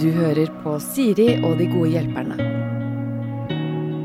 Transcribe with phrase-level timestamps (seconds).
[0.00, 2.36] Du hører på Siri og de gode hjelperne.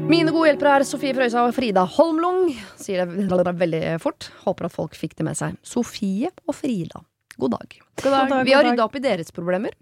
[0.10, 2.48] Mine gode hjelpere er Sofie Frøysa og Frida Holmlung.
[2.82, 4.32] Sier det veldig fort.
[4.46, 5.60] Håper at folk fikk det med seg.
[5.62, 7.04] Sofie og Frida,
[7.38, 7.76] god dag.
[8.02, 8.34] God dag.
[8.48, 9.76] Vi har rydda opp i deres problemer.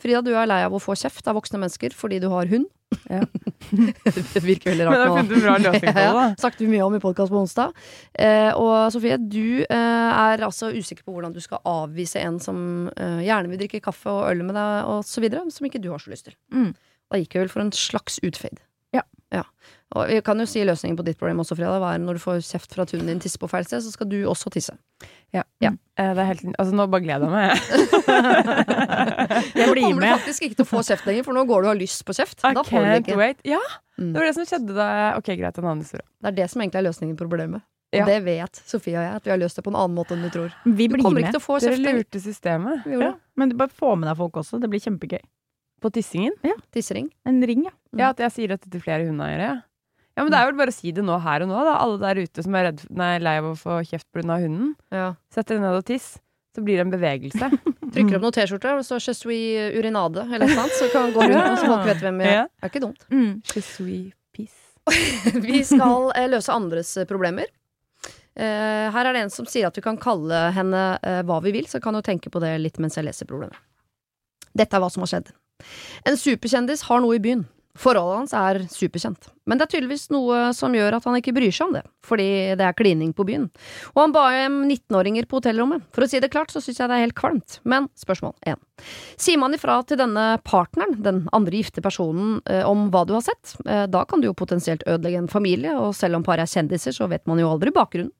[0.00, 2.70] Frida, du er lei av å få kjeft av voksne mennesker fordi du har hund.
[3.10, 3.20] Ja.
[4.34, 4.92] det virker veldig rart.
[4.92, 6.26] Men det har funnet en bra løsning på det, da.
[6.40, 7.86] Snakket vi mye om i podkast på onsdag.
[8.26, 12.60] Eh, og Sofie, du eh, er altså usikker på hvordan du skal avvise en som
[12.96, 14.92] eh, gjerne vil drikke kaffe og øl med deg,
[15.24, 16.38] videre, som ikke du har så lyst til.
[16.54, 16.70] Mm.
[17.10, 18.62] Da gikk jeg vel for en slags utfade.
[19.34, 19.42] Ja.
[19.94, 22.22] Og vi kan jo si løsningen på ditt problem også, Freda Hva er når du
[22.22, 24.74] får kjeft fra at hunden din tisser på feil sted, så skal du også tisse.
[25.34, 25.42] Ja.
[25.60, 25.70] Ja.
[25.98, 27.50] Eh, Det er helt, altså, nå bare gleder jeg meg.
[29.58, 31.68] Jeg blir kommer du faktisk ikke til å få kjeft lenger, for nå går du
[31.68, 32.38] og har lyst på kjeft.
[32.44, 33.16] I Da får du ikke.
[33.20, 33.40] wait.
[33.48, 33.60] Ja,
[33.94, 34.08] Mm.
[34.12, 36.02] det var det som skjedde da Ok, greit, en annen historie.
[36.20, 37.62] Det er det som egentlig er løsningen på problemet.
[37.94, 40.16] Og det vet Sofie og jeg, at vi har løst det på en annen måte
[40.16, 40.50] enn du tror.
[40.66, 41.28] Vi Du kommer med.
[41.28, 43.14] ikke til å få kjeft Dere lurte systemet Vi gjorde Ja.
[43.36, 44.58] Men bare få med deg folk også.
[44.60, 45.20] Det blir kjempegøy.
[45.80, 46.32] på tissingen.
[46.72, 47.10] Tissering.
[47.26, 47.70] En ring, ja.
[47.96, 49.62] Ja, at jeg sier dette til flere hundeeiere.
[50.14, 50.22] Ja.
[50.22, 51.78] men det er vel bare å si det nå her og nå, da.
[51.82, 54.36] Alle der ute som er redd, nei, lei av å få kjeft pga.
[54.38, 54.74] hunden.
[54.94, 55.14] Ja.
[55.34, 56.14] Sett dere ned og tiss.
[56.54, 57.48] Så blir det en bevegelse.
[57.94, 61.26] Trykker opp noen T-skjorter det står 'Je suis urinade' eller noe sånt, så kan gå
[61.26, 62.46] rundt og så folk vet hvem vi er.
[62.46, 63.06] Det er ikke dumt.
[63.10, 63.42] Mm.
[63.54, 64.54] Je suis piss.
[65.46, 67.46] Vi skal eh, løse andres eh, problemer.
[68.34, 71.52] Eh, her er det en som sier at vi kan kalle henne eh, hva vi
[71.54, 73.56] vil, så kan du tenke på det litt mens jeg leser problemet.
[74.54, 75.30] Dette er hva som har skjedd.
[76.06, 77.46] En superkjendis har noe i byen.
[77.74, 81.50] Forholdet hans er superkjent, men det er tydeligvis noe som gjør at han ikke bryr
[81.50, 83.48] seg om det, fordi det er klining på byen.
[83.96, 85.82] Og han ba hjem 19-åringer på hotellrommet.
[85.94, 87.58] For å si det klart så syns jeg det er helt kvalmt.
[87.66, 88.62] Men spørsmål 1.
[89.26, 93.26] Sier man ifra til denne partneren, den andre gifte personen, eh, om hva du har
[93.26, 96.54] sett, eh, da kan du jo potensielt ødelegge en familie, og selv om paret er
[96.54, 98.14] kjendiser, så vet man jo aldri bakgrunnen.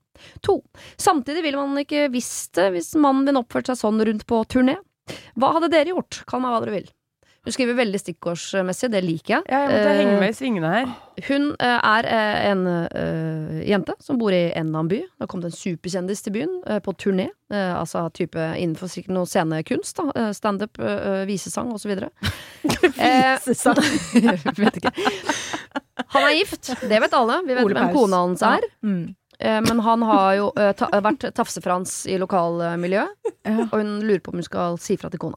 [0.46, 0.60] To.
[0.98, 4.76] Samtidig ville man ikke visst det hvis mannen din oppførte seg sånn rundt på turné.
[5.38, 6.22] Hva hadde dere gjort?
[6.26, 6.92] Kall meg hva dere vil.
[7.44, 9.42] Du skriver veldig stikkordsmessig, det liker jeg.
[9.52, 10.86] Ja, jeg måtte Eh, henge med i svingene her.
[11.28, 12.62] hun eh, er eh, en
[13.68, 15.00] jente som bor i en eller annen by.
[15.20, 17.28] Det kom det en superkjendis til byen på turné.
[17.52, 19.96] altså type innenfor sikkert noe scenekunst.
[20.00, 21.92] da, Standup, uh, visesang osv.
[22.64, 23.76] Visesang.
[24.64, 24.92] vet ikke.
[26.16, 27.42] Han er gift, det vet alle.
[27.46, 28.64] Vi vet hvem kona hans er.
[28.82, 29.14] Mm.
[29.38, 33.10] Eh, men han har jo ta vært tafsefrans i lokalmiljøet,
[33.44, 33.68] Ja.
[33.70, 35.36] og hun lurer på om hun skal si fra til kona.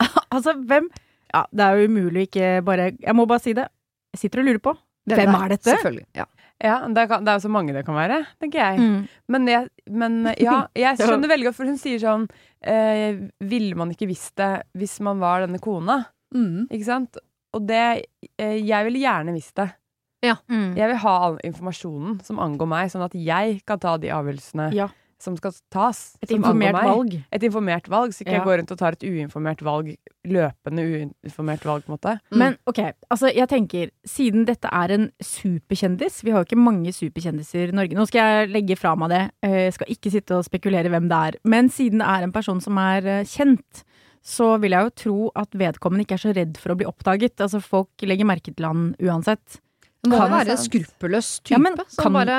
[0.34, 0.90] Altså, hvem
[1.34, 3.68] Ja, det er jo umulig å ikke bare Jeg må bare si det.
[4.14, 4.74] Jeg sitter og lurer på.
[5.08, 5.70] Hvem er dette?
[5.70, 6.06] Selvfølgelig.
[6.16, 6.26] Ja.
[6.58, 8.80] Ja, det, kan, det er jo så mange det kan være, tenker jeg.
[8.82, 9.02] Mm.
[9.30, 12.24] Men, jeg, men ja, jeg skjønner veldig godt, for hun sier sånn
[12.66, 16.00] eh, Ville man ikke visst det hvis man var denne kona?
[16.34, 16.66] Mm.
[16.66, 17.20] Ikke sant?
[17.54, 17.84] Og det
[18.42, 19.70] eh, Jeg ville gjerne visst det.
[20.50, 20.72] Mm.
[20.74, 24.72] Jeg vil ha all informasjonen som angår meg, sånn at jeg kan ta de avgjørelsene
[24.74, 24.90] Ja.
[25.20, 26.16] Som skal tas.
[26.22, 27.14] Et informert valg.
[27.32, 28.38] Et informert valg, så ikke Ja.
[28.38, 29.96] jeg går rundt og tar et uinformert valg.
[30.28, 30.82] Løpende
[31.24, 32.20] uinformert valg, på en måte.
[32.30, 32.38] Mm.
[32.38, 32.78] Men ok,
[33.10, 37.76] altså jeg tenker, siden dette er en superkjendis Vi har jo ikke mange superkjendiser i
[37.76, 37.94] Norge.
[37.98, 39.22] Nå skal jeg legge fra meg det.
[39.42, 41.38] eh, Jeg skal ikke sitte og spekulere hvem det er.
[41.44, 43.82] Men siden det er en person som er eh, kjent,
[44.22, 47.36] så vil jeg jo tro at vedkommende ikke er så redd for å bli oppdaget.
[47.40, 49.60] Altså Folk legger merke til han uansett.
[50.06, 51.50] Må Kan være en skruppelløs type.
[51.56, 52.36] Ja, men som kan- bare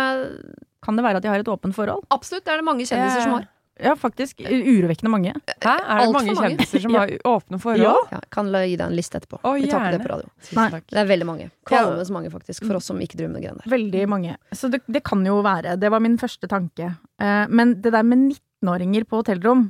[0.85, 2.05] Kan det være at de har et åpent forhold?
[2.11, 3.47] Absolutt, det er det mange kjendiser som har.
[3.79, 4.41] Ja, faktisk.
[4.43, 5.31] Urovekkende mange.
[5.63, 5.71] Hæ?
[5.71, 6.49] Er det Alt mange mange.
[6.57, 6.99] kjendiser som Ja.
[6.99, 7.83] har åpne forhold?
[7.85, 7.93] Ja.
[8.11, 9.39] Ja, kan la- gi deg en liste etterpå.
[9.39, 10.29] Å, Vi tar ikke det på radio.
[10.57, 10.65] Nei.
[10.91, 11.45] Det er veldig mange.
[11.69, 13.69] Kvalmende mange, faktisk, for oss som ikke driver med greiene der.
[13.71, 14.35] Veldig mange.
[14.51, 15.77] Så det, det kan jo være.
[15.79, 16.89] Det var min første tanke.
[17.23, 19.69] Eh, men det der med 19-åringer på hotellrom,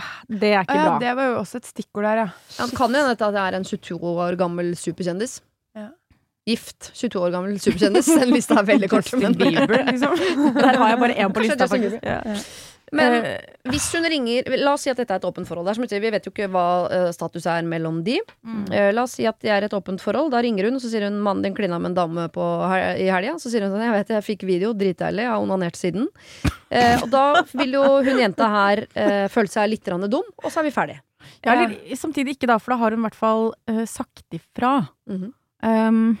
[0.00, 0.98] ah, det er ikke Ja, bra.
[1.04, 2.28] det var jo også et stikkord der, ja.
[2.56, 5.42] Ja, det kan jo hende at det er en 22 år gammel superkjendis.
[6.48, 8.10] Gift 22 år gammel superkjendis.
[8.20, 9.08] Den lista er veldig kort.
[9.18, 10.14] Men, Bieber, liksom.
[10.58, 12.02] Der har jeg bare én på lista, faktisk.
[12.02, 12.20] Ja.
[12.92, 13.36] men Eh,
[13.72, 15.70] hvis hun ringer La oss si at dette er et åpent forhold.
[15.70, 18.18] Er sier, vi vet jo ikke hva eh, status er mellom de.
[18.42, 18.64] Mm.
[18.68, 20.32] Eh, la oss si at det er et åpent forhold.
[20.34, 23.00] Da ringer hun, og så sier hun mannen din klina med en dame på, hel-
[23.00, 23.36] i helga.
[23.40, 26.10] Så sier hun sånn, jeg vet jeg fikk video, dritdeilig, jeg har onanert siden.
[26.74, 27.24] Eh, og da
[27.54, 31.00] vil jo hun jenta her eh, føle seg litt dum, og så er vi ferdige.
[31.46, 34.74] Ja, eller samtidig ikke, da, for da har hun i hvert fall uh, sagt ifra.
[35.06, 35.32] Mhm.
[35.62, 36.18] Um,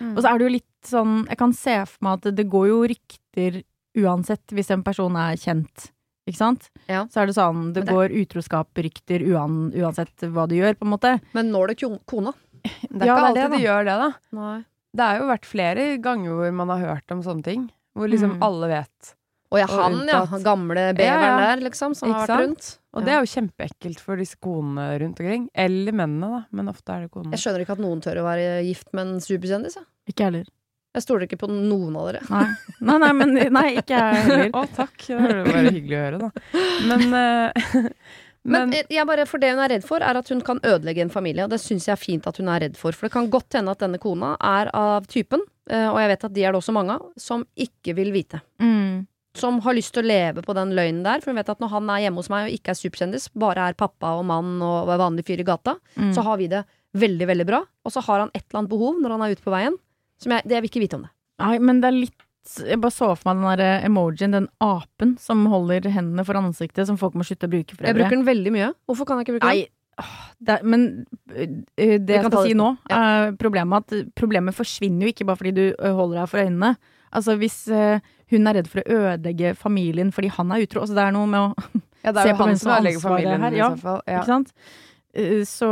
[0.00, 0.16] Mm.
[0.16, 2.46] og så er det jo litt sånn Jeg kan se for meg at det, det
[2.50, 3.58] går jo rykter
[3.98, 5.90] uansett hvis en person er kjent.
[6.26, 6.70] Ikke sant?
[6.88, 7.04] Ja.
[7.10, 10.92] Så er det sånn Det det- går utroskap-rykter uan, uansett hva du gjør, på en
[10.94, 11.20] måte.
[11.34, 12.32] Men når det kona?
[12.62, 14.10] Det er Ja, ikke alltid det, de gjør det, da.
[14.38, 14.64] Nei.
[14.94, 17.70] Det har jo vært flere ganger hvor man har hørt om sånne ting.
[17.96, 18.42] Hvor liksom Mm.
[18.42, 19.14] alle vet.
[19.52, 20.22] Å ja, Og han ja.
[20.32, 21.40] Han gamle beveren Ja, ja.
[21.44, 22.46] der, liksom, som har vært sant?
[22.46, 22.70] rundt.
[22.94, 23.04] Og Ja.
[23.04, 25.44] det er jo kjempeekkelt for disse konene rundt omkring.
[25.54, 26.40] Eller mennene, da.
[26.56, 27.36] Men ofte er det konene.
[27.36, 29.76] Jeg skjønner ikke at noen tør å være gift med en superkjendis.
[29.76, 30.48] Jeg, Ikke heller.
[30.96, 32.24] jeg stoler ikke på noen av dere.
[32.32, 32.44] Nei.
[32.80, 34.50] nei, nei, men nei, ikke jeg heller.
[34.56, 34.96] Å, takk.
[35.06, 36.30] Det var bare hyggelig å høre, da.
[36.88, 37.88] Men, uh,
[38.44, 41.04] Men, Men jeg bare, for det hun er redd for, er at hun kan ødelegge
[41.04, 41.44] en familie.
[41.46, 42.90] Og det syns jeg er fint at hun er redd for.
[42.90, 46.24] For det kan godt hende at denne kona er av typen, eh, og jeg vet
[46.26, 48.40] at de er det også mange av, som ikke vil vite.
[48.58, 49.06] Mm.
[49.34, 51.22] Som har lyst til å leve på den løgnen der.
[51.22, 53.68] For hun vet at når han er hjemme hos meg og ikke er superkjendis, bare
[53.70, 56.12] er pappa og mann og vanlig fyr i gata, Mm.
[56.14, 56.64] så har vi det
[56.94, 57.62] veldig, veldig bra.
[57.84, 59.78] Og så har han et eller annet behov når han er ute på veien.
[60.20, 61.10] Som jeg, det jeg vil ikke vite om det.
[61.40, 62.20] Nei, men det er litt
[62.66, 66.48] Jeg bare så for meg den der eh, emojien, den apen som holder hendene foran
[66.50, 68.72] ansiktet, som folk må slutte å bruke for Jeg bruker den veldig mye.
[68.90, 69.62] Hvorfor kan jeg ikke bruke den?
[69.62, 70.08] Nei,
[70.42, 70.86] det, men
[71.30, 72.98] øh, det jeg skal det si nå, etterpå.
[72.98, 76.72] er problemet at problemet forsvinner jo ikke bare fordi du holder deg for øynene.
[77.12, 77.58] Altså Hvis
[78.32, 81.28] hun er redd for å ødelegge familien fordi han er utro altså Det er noe
[81.30, 83.70] med å ja, det Se jo på hvem som har ansvaret familien her, ja.
[83.84, 84.18] Ja.
[84.18, 84.52] Ikke sant?
[85.16, 85.68] Uh, Så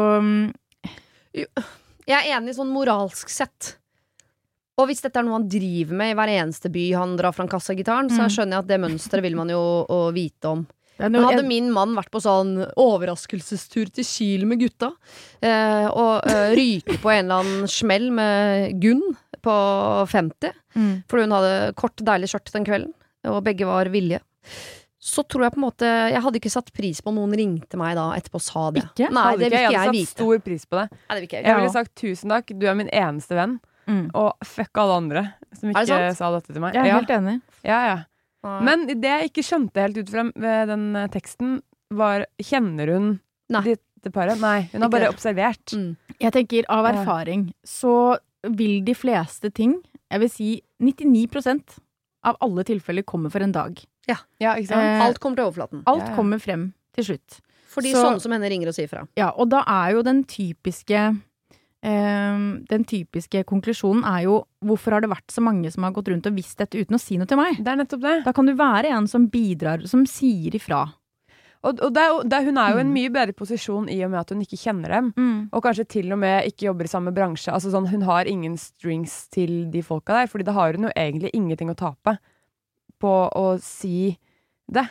[1.34, 3.76] Jeg er enig sånn moralsk sett.
[4.80, 7.48] Og hvis dette er noe han driver med i hver eneste by han drar fram
[7.52, 8.30] kassagitaren, så Mm.
[8.32, 10.66] skjønner jeg at det mønsteret vil man jo å vite om.
[11.00, 14.90] Men hadde min mann vært på sånn overraskelsestur til Kiel med gutta,
[15.40, 19.54] eh, og eh, ryke på en eller annen smell med Gunn på
[20.10, 20.92] 50, mm.
[21.10, 22.92] fordi hun hadde kort, deilig skjørt den kvelden,
[23.30, 24.20] og begge var villige,
[25.00, 27.78] så tror jeg på en måte Jeg hadde ikke satt pris på om noen ringte
[27.80, 28.82] meg da etterpå og sa det.
[28.84, 29.08] Ikke?
[29.16, 30.12] Nei, det vil ikke, ikke jeg jeg hadde satt vite.
[30.12, 30.84] stor pris på det.
[30.92, 33.58] Nei, det vil ikke jeg Jeg ville sagt tusen takk, du er min eneste venn,
[33.90, 34.10] Mm.
[34.14, 35.20] og fuck alle andre
[35.56, 36.76] som ikke det sa dette til meg.
[36.76, 36.98] Jeg er ja.
[37.00, 37.32] helt enig.
[37.66, 37.96] Ja, ja.
[38.62, 41.56] Men det jeg ikke skjønte helt ut fra eh, den eh, teksten,
[41.90, 43.08] var Kjenner hun
[43.50, 43.64] Nei.
[43.66, 44.38] dette paret?
[44.38, 45.74] Nei, hun har bare observert.
[45.74, 45.96] mm.
[46.20, 49.76] Jeg tenker av erfaring så vil de fleste ting,
[50.10, 51.78] jeg vil si 99%
[52.24, 53.78] av alle tilfeller kommer for en dag.
[54.08, 54.16] Ja,
[54.56, 54.80] ikke sant?
[54.82, 55.82] Eh, Alt kommer til overflaten.
[55.86, 56.16] Alt Ja, ja.
[56.16, 57.40] kommer frem til slutt.
[57.70, 59.06] Fordi så- sånne som henne ringer og sier fra.
[59.16, 61.20] Ja, og da er jo den typiske
[61.82, 66.08] Um, Den typiske konklusjonen er jo hvorfor har det vært så mange som har gått
[66.12, 67.56] rundt og visst dette uten å si noe til meg?
[67.56, 68.24] Det er nettopp det.
[68.26, 70.92] Da kan du være en som bidrar, som sier ifra.
[71.62, 72.94] Og, og det er det, er- hun er jo i en Mm.
[72.96, 75.48] mye bedre posisjon i og med at hun ikke kjenner dem.
[75.52, 77.52] Og kanskje til og med ikke jobber i samme bransje.
[77.52, 80.92] Altså sånn, Hun har ingen strings til de folka der, Fordi da har hun jo
[80.96, 82.18] egentlig ingenting å tape
[83.00, 84.16] på å si
[84.72, 84.88] det.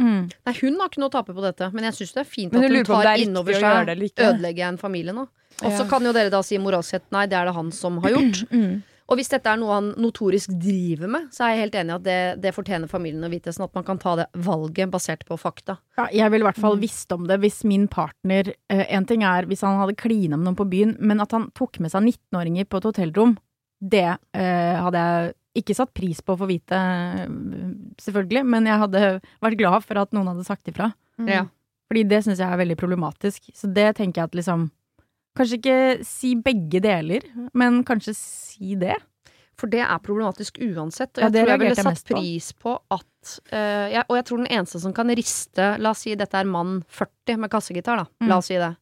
[0.00, 0.30] Mm.
[0.46, 2.52] Nei, hun har ikke noe å tape på dette, men jeg syns det er fint
[2.52, 5.28] Men at hun hun tar er innover seg ødelegger ødelegge en familie nå.
[5.62, 5.88] Og så Ja.
[5.88, 8.46] kan jo dere da si moralsk sett nei, det er det han som har gjort.
[8.52, 8.82] Mm.
[9.12, 11.96] Og hvis dette er noe han notorisk driver med, så er jeg helt enig i
[11.98, 15.26] at det, det fortjener familien å vite, sånn at man kan ta det valget basert
[15.28, 15.76] på fakta.
[16.00, 16.80] Ja, jeg ville i hvert fall Mm.
[16.86, 20.48] visst om det hvis min partner eh, En ting er hvis han hadde klina med
[20.48, 23.36] noen på byen, men at han tok med seg 19-åringer på et hotellrom,
[23.82, 27.26] det eh, hadde jeg ikke satt pris på å få vite, eh,
[28.00, 29.02] selvfølgelig, men jeg hadde
[29.44, 30.94] vært glad for at noen hadde sagt ifra.
[31.20, 31.28] Mm.
[31.28, 31.44] Ja.
[31.92, 33.50] Fordi det syns jeg er veldig problematisk.
[33.52, 34.70] Så det tenker jeg at liksom
[35.38, 37.24] Kanskje ikke si begge deler,
[37.56, 38.98] men kanskje si det.
[39.58, 41.14] For det er problematisk uansett.
[41.16, 44.40] Og jeg ja, tror jeg ville satt pris på at uh, jeg, Og jeg tror
[44.42, 48.08] den eneste som kan riste La oss si dette er mann 40 med kassegitar, da.
[48.24, 48.30] Mm.
[48.32, 48.72] La oss si det.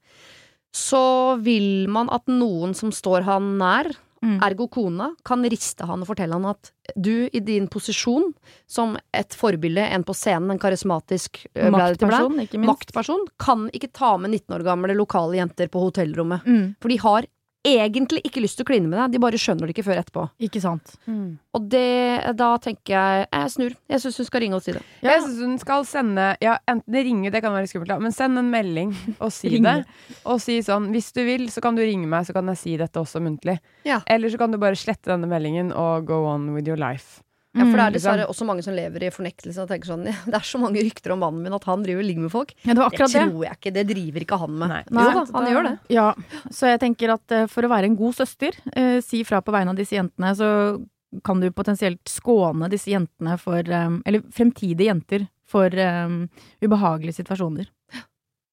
[0.75, 1.03] Så
[1.43, 4.37] vil man at noen som står han nær, Mm.
[4.45, 8.27] ergo kona, kan riste han og fortelle han at du i din posisjon
[8.69, 12.69] som et forbilde, en på scenen, en karismatisk eh, Maktperson, ikke minst.
[12.69, 16.45] maktperson, kan ikke ta med 19 år gamle lokale jenter på hotellrommet.
[16.45, 17.31] Mm, For de har
[17.67, 20.25] egentlig ikke lyst til å kline med deg, de bare skjønner det ikke før etterpå.
[20.41, 20.95] ikke sant.
[21.07, 21.39] Mm.
[21.57, 23.75] Og det, da tenker jeg Jeg snur.
[23.91, 24.83] Jeg syns hun skal ringe og si det.
[25.03, 25.15] Ja.
[25.15, 28.41] Jeg syns hun skal sende Ja, enten ringe, det kan være skummelt, da, men send
[28.41, 29.77] en melding og si det.
[30.25, 32.77] Og si sånn Hvis du vil, så kan du ringe meg, så kan jeg si
[32.81, 33.59] dette også muntlig.
[33.89, 34.01] Ja.
[34.07, 37.21] Eller så kan du bare slette denne meldingen og go on with your life.
[37.51, 40.05] Ja, for det er Mm, dessverre også mange som lever i fornektelse og tenker sånn
[40.31, 42.53] Det er så mange rykter om mannen min at han driver og ligger med folk.
[42.63, 43.73] Ja, det var Det tror jeg ikke.
[43.75, 44.71] Det driver ikke han med.
[44.71, 44.83] Nei.
[44.87, 45.75] Jo da, han det, gjør det.
[45.97, 46.07] Ja,
[46.55, 49.55] så jeg tenker at eh, for å være en god søster, eh, si fra på
[49.55, 50.51] vegne av disse jentene, så
[51.27, 56.17] kan du potensielt skåne disse jentene for eh, Eller fremtidige jenter for eh,
[56.63, 57.67] ubehagelige situasjoner.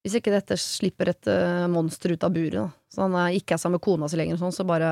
[0.02, 2.68] Hvis ikke dette slipper et eh, monster ut av buret, da.
[2.90, 4.90] så han ikke er sammen med kona si lenger, sånn, så bare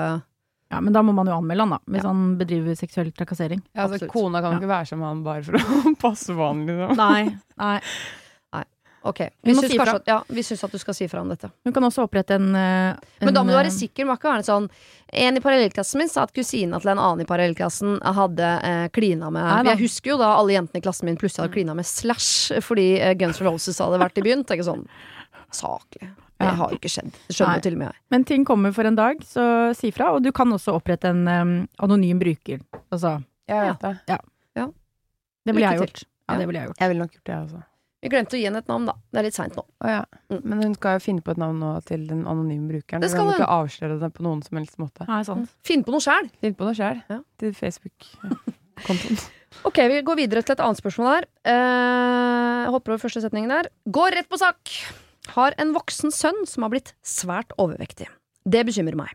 [0.72, 2.08] Ja, men da må man jo anmelde han, da, hvis Ja.
[2.10, 3.60] han bedriver seksuell trakassering.
[3.72, 4.12] Ja, altså, Absolutt.
[4.12, 4.60] kona kan jo Ja.
[4.64, 6.96] ikke være som han bare for å passe på han, liksom.
[6.96, 7.80] Nei, nei.
[8.52, 8.64] nei.
[9.06, 9.20] Ok.
[9.46, 11.46] Vi syns si kanskje at, ja, vi syns at du skal si fra om dette.
[11.62, 14.02] Hun kan også opprette en, en, Men da må du være eh, sikker.
[14.08, 14.66] Må ikke være sånn
[15.14, 19.30] En i parallellklassen min sa at kusina til en annen i parallellklassen hadde eh, klina
[19.30, 19.70] med Nei.
[19.76, 22.88] Jeg husker jo da alle jentene i klassen min plutselig hadde klina med Slash fordi
[22.98, 24.42] eh, Guns N' Roses hadde vært i byen.
[24.42, 24.82] Tenker sånn
[25.54, 26.10] Saklig.
[26.36, 27.12] Det har jo ikke skjedd.
[27.28, 28.00] Det skjønner jo til og med jeg.
[28.12, 30.10] Men ting kommer for en dag, så si fra.
[30.16, 32.60] Og du kan også opprette en um, anonym bruker.
[32.92, 33.14] Altså,
[33.48, 34.20] Jeg vet det.
[35.46, 36.02] det ville jeg gjort.
[36.04, 36.38] Ja, Ja.
[36.40, 36.80] det ville jeg gjort.
[36.80, 37.62] Jeg ville nok gjort det, jeg også.
[38.02, 38.92] Vi glemte å gi henne et navn, da.
[39.10, 39.62] Det er litt seint nå.
[39.82, 40.02] Å ja.
[40.30, 40.40] Mm.
[40.44, 43.00] Men hun skal jo finne på et navn nå til den anonyme brukeren.
[43.02, 43.38] Det Hun skal kan hun.
[43.40, 45.06] ikke avsløre det på noen som helst måte.
[45.08, 45.50] Nei, sant.
[45.66, 46.28] Finn på noe sjæl!
[46.44, 47.00] Finn på noe sjæl.
[47.10, 47.22] Ja.
[47.40, 49.18] Til Facebook-kontoen.
[49.64, 51.24] Ok, vi går videre til et annet spørsmål her.
[51.48, 53.70] Uh, hopper over første setningen der.
[53.88, 54.68] Går rett på sak.
[55.34, 58.06] Har en voksen sønn som har blitt svært overvektig.
[58.46, 59.10] Det bekymrer meg.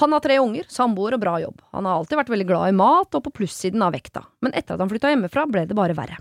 [0.00, 1.58] Han har tre unger, samboer og bra jobb.
[1.74, 4.76] Han har alltid vært veldig glad i mat og på plussiden av vekta, men etter
[4.76, 6.20] at han flytta hjemmefra, ble det bare verre.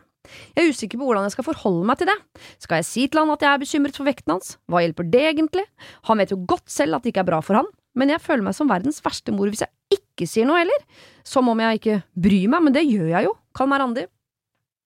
[0.58, 2.18] Jeg er usikker på hvordan jeg skal forholde meg til det.
[2.60, 4.58] Skal jeg si til han at jeg er bekymret for vekten hans?
[4.68, 5.64] Hva hjelper det egentlig?
[6.10, 8.44] Han vet jo godt selv at det ikke er bra for han, men jeg føler
[8.50, 10.84] meg som verdens verste mor hvis jeg ikke sier noe heller.
[11.24, 13.34] Som om jeg ikke bryr meg, men det gjør jeg jo.
[13.56, 13.86] Kall meg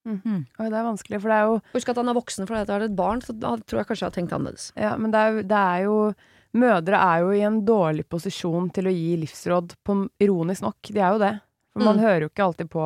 [0.04, 0.20] Randi.
[0.28, 0.46] Mhm.
[0.58, 2.74] Oi, det er vanskelig, for det er jo Husk at han er voksen, for dette
[2.74, 4.72] er et barn, så da tror jeg kanskje jeg har tenkt annerledes.
[4.76, 6.14] Ja, men det er, det er jo
[6.54, 10.76] Mødre er jo i en dårlig posisjon til å gi livsråd, på, ironisk nok.
[10.92, 11.30] De er jo det.
[11.72, 12.02] For man Mm.
[12.02, 12.82] hører jo ikke alltid på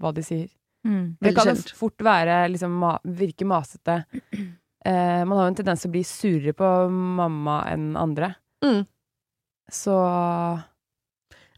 [0.00, 0.48] hva de sier.
[0.86, 1.16] Mm.
[1.20, 4.04] Det kan jo fort være liksom ma virke masete.
[4.84, 8.34] Eh, man har jo en tendens til å bli surere på mamma enn andre.
[8.64, 8.84] Mm.
[9.70, 9.94] Så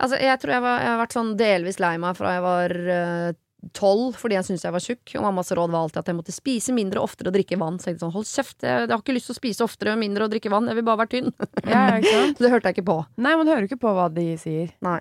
[0.00, 2.74] Altså, jeg tror jeg, var, jeg har vært sånn delvis lei meg fra jeg var
[2.96, 3.32] eh,
[3.76, 6.34] tolv fordi jeg syntes jeg var tjukk, og mammas råd var alltid at jeg måtte
[6.34, 7.78] spise mindre, oftere og drikke vann.
[7.80, 9.96] Så jeg tenkte sånn, hold kjeft, jeg, jeg har ikke lyst til å spise oftere,
[10.00, 11.30] mindre og drikke vann, jeg vil bare være tynn.
[11.64, 12.38] ja, ikke sant?
[12.38, 12.98] Så det hørte jeg ikke på.
[13.26, 14.74] Nei, man hører ikke på hva de sier.
[14.84, 14.98] Nei.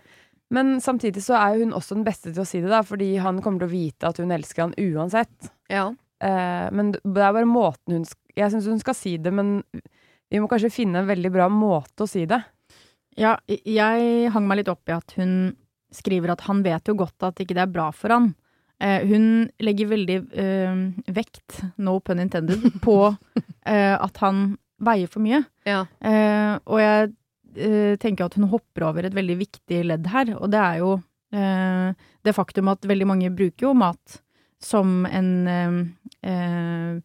[0.54, 3.42] Men samtidig så er hun også den beste til å si det, da, fordi han
[3.42, 5.52] kommer til å vite at hun elsker han uansett.
[5.74, 5.88] Ja.
[6.24, 8.06] Eh, men det er bare måten hun
[8.38, 9.60] Jeg syns hun skal si det, men
[10.32, 12.40] vi må kanskje finne en veldig bra måte å si det.
[13.20, 15.54] Ja, jeg hang meg litt opp i at hun
[15.94, 18.32] skriver at han vet jo godt at ikke det er bra for han.
[18.82, 20.80] Eh, hun legger veldig eh,
[21.16, 22.98] vekt, no pun intended, på
[23.66, 25.44] eh, at han veier for mye.
[25.66, 25.86] ja.
[26.04, 27.14] Eh, og jeg
[28.02, 30.96] tenker at hun hopper over et veldig viktig ledd her, og det er jo
[31.38, 31.94] eh,
[32.26, 34.16] det faktum at veldig mange bruker jo mat
[34.64, 35.30] som en
[36.24, 36.98] eh,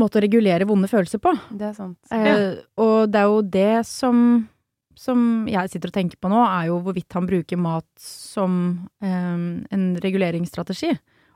[0.00, 1.34] måte å regulere vonde følelser på.
[1.52, 1.98] Det er sant.
[2.10, 4.48] Eh, Og det er jo det som,
[4.96, 9.66] som jeg sitter og tenker på nå, er jo hvorvidt han bruker mat som eh,
[9.74, 10.94] en reguleringsstrategi.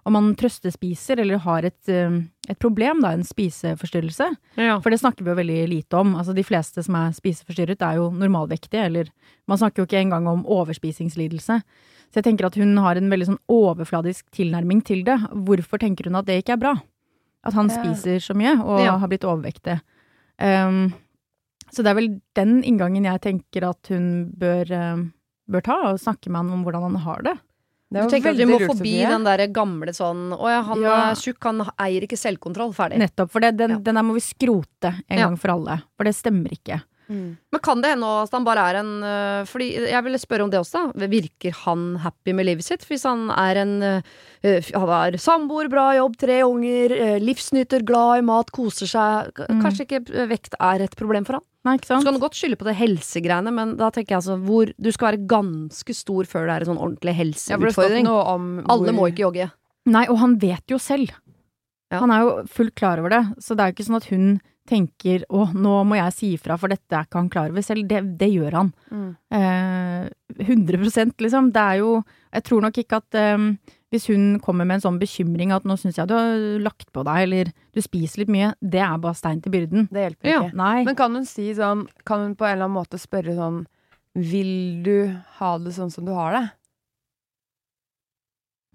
[0.09, 4.29] Om han trøstespiser eller har et, eh, et problem, da, en spiseforstyrrelse.
[4.57, 4.79] ja.
[4.81, 6.15] For det snakker vi jo veldig lite om.
[6.17, 9.11] Altså, de fleste som er spiseforstyrret, er jo normalvektige, eller
[9.47, 11.61] man snakker jo ikke engang om overspisingslidelse.
[12.09, 15.19] Så jeg tenker at hun har en veldig sånn overfladisk tilnærming til det.
[15.45, 16.75] Hvorfor tenker hun at det ikke er bra?
[17.45, 17.77] At han Ja.
[17.77, 18.97] spiser så mye og Ja.
[18.97, 19.81] har blitt overvektig.
[20.41, 20.95] Um,
[21.73, 25.13] så det er vel den inngangen jeg tenker at hun bør, um,
[25.51, 27.37] bør ta, og snakke med han om hvordan han har det.
[27.91, 30.83] Det Du tenker at vi må lurt, forbi den der gamle sånn Å ja, han
[30.83, 30.97] Ja.
[31.11, 32.75] er tjukk, han eier ikke selvkontroll.
[32.77, 32.99] Ferdig.
[33.01, 33.31] Nettopp.
[33.31, 33.79] For det, den, Ja.
[33.79, 35.25] den der må vi skrote en Ja.
[35.27, 35.83] gang for alle.
[35.97, 36.83] For det stemmer ikke.
[37.09, 37.37] Mm.
[37.53, 40.51] Men kan det hende at han bare er en øh, Fordi jeg ville spørre om
[40.53, 40.91] det også.
[41.09, 42.85] Virker han happy med livet sitt?
[42.85, 44.03] Hvis han er en øh,
[44.45, 49.33] Han har samboer, bra jobb, tre unger, øh, livsnyter, glad i mat, koser seg.
[49.49, 49.63] Mm.
[49.65, 51.47] Kanskje ikke vekt er et problem for han?
[51.67, 54.37] Nei, ikke Så kan du godt skylde på det helsegreiene, men da tenker jeg altså
[54.41, 58.09] hvor Du skal være ganske stor før det er en sånn ordentlig helseutfordring.
[58.09, 59.49] Alle må ikke jogge.
[59.89, 61.17] Nei, og han vet jo selv.
[61.89, 62.03] Ja.
[62.03, 64.27] Han er jo fullt klar over det, så det er jo ikke sånn at hun
[64.69, 67.87] tenker å, nå må jeg si ifra, for dette er ikke han klar over selv.
[67.91, 68.71] Det, det gjør han.
[68.93, 69.09] Mm.
[69.39, 71.51] Eh, 100 liksom.
[71.55, 73.47] Det er jo Jeg tror nok ikke at eh,
[73.89, 77.01] hvis hun kommer med en sånn bekymring at nå syns jeg du har lagt på
[77.09, 79.89] deg, eller du spiser litt mye, det er bare stein til byrden.
[79.89, 80.43] Det hjelper Ja.
[80.45, 80.57] ikke.
[80.61, 80.85] Nei.
[80.85, 83.63] Men kan hun si sånn Kan hun på en eller annen måte spørre sånn
[84.15, 84.95] Vil du
[85.41, 86.45] ha det sånn som du har det?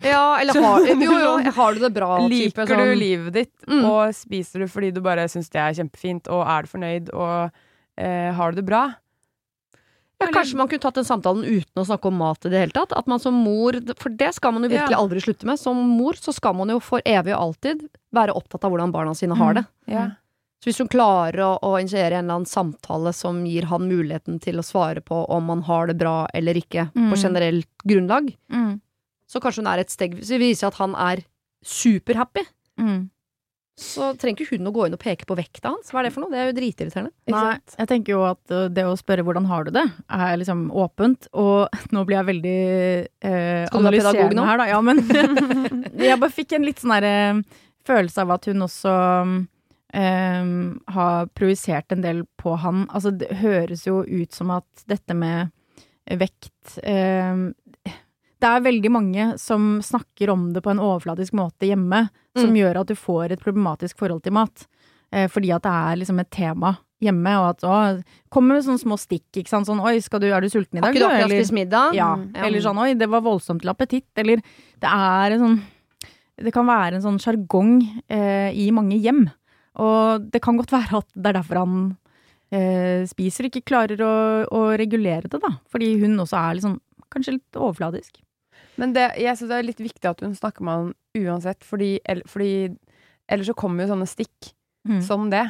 [0.04, 2.18] Ja, eller har Jo, jo, har du det bra?
[2.28, 3.86] type Liker sånn- du livet ditt, Mm.
[3.90, 7.52] og spiser du fordi du bare syns det er kjempefint, og er du fornøyd, og
[7.98, 8.94] eh, har du det bra?
[10.20, 12.72] Ja, kanskje man kunne tatt den samtalen uten å snakke om mat i det hele
[12.72, 12.94] tatt.
[12.96, 15.60] At man som mor, for det skal man jo virkelig aldri slutte med.
[15.60, 17.82] Som mor så skal man jo for evig og alltid
[18.16, 19.66] være opptatt av hvordan barna sine har det.
[19.92, 20.06] Ja.
[20.64, 24.40] Så hvis hun klarer å, å initiere en eller annen samtale som gir han muligheten
[24.40, 27.20] til å svare på om man har det bra eller ikke, på Mm.
[27.20, 28.80] generelt grunnlag, Mm.
[29.30, 31.24] Så kanskje hun er et steg Hvis det viser at han er
[31.64, 32.44] superhappy,
[32.80, 33.10] Mm.
[33.78, 35.92] så trenger ikke hun å gå inn og peke på vekta hans.
[35.94, 36.32] Hva er det for noe?
[36.34, 37.12] Det er jo dritirriterende.
[37.30, 40.68] Nei, jeg tenker jo at uh, det å spørre hvordan har du det, er liksom
[40.74, 42.58] åpent, og nå blir jeg veldig
[43.30, 44.68] eh, analyserende her, da.
[44.74, 45.02] Ja, men
[46.10, 47.16] jeg bare fikk en litt sånn derre
[47.86, 48.94] følelse av at hun også
[49.94, 50.54] eh,
[50.98, 52.86] har projisert en del på han.
[52.90, 55.54] Altså, det høres jo ut som at dette med
[56.20, 57.38] vekt eh,
[58.44, 62.58] det er veldig mange som snakker om det på en overfladisk måte hjemme, som Mm.
[62.60, 64.66] gjør at du får et problematisk forhold til mat.
[65.14, 66.74] Eh, fordi at det er liksom et tema
[67.04, 69.68] hjemme, og at å, kommer med sånne små stikk, ikke sant.
[69.68, 71.54] Sånn oi, skal du, er du sulten i Har dag, ikke du akkurat Eller, spist
[71.54, 71.94] middag?
[71.96, 72.16] ja.
[72.16, 72.32] Mm.
[72.36, 74.08] eller sånn oi, det var voldsomt til appetitt.
[74.18, 74.38] Eller
[74.80, 75.62] det er en sånn
[76.44, 77.76] Det kan være en sånn sjargong
[78.10, 79.28] eh, i mange hjem.
[79.78, 81.98] Og det kan godt være at det er derfor han
[82.52, 84.14] eh, spiser, ikke klarer å,
[84.50, 85.52] å regulere det, da.
[85.70, 86.80] Fordi hun også er liksom
[87.14, 88.18] kanskje litt overfladisk.
[88.78, 90.94] Men det, jeg syns det er litt viktig at hun snakker med han
[91.26, 92.76] uansett, fordi, fordi
[93.30, 94.54] ellers så kommer jo sånne stikk
[94.88, 95.02] Mm.
[95.02, 95.46] som det.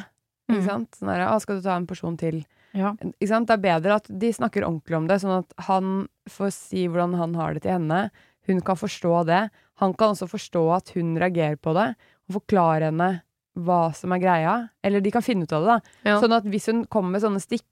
[0.48, 0.66] Ikke Mm.
[0.66, 0.90] sant?
[1.00, 2.44] Sånn der, «Å, skal du ta en porsjon til?
[2.74, 2.92] Ja.
[2.94, 3.48] Ikke sant?
[3.48, 7.14] Det er bedre at de snakker ordentlig om det, sånn at han får si hvordan
[7.16, 8.10] han har det til henne.
[8.46, 9.50] Hun kan forstå det.
[9.80, 11.96] Han kan også forstå at hun reagerer på det,
[12.28, 13.22] og forklare henne
[13.56, 14.70] hva som er greia.
[14.84, 15.66] Eller de kan finne ut av det,
[16.04, 16.10] da.
[16.10, 16.20] Ja.
[16.20, 17.64] Sånn at hvis hun kommer med sånne stikk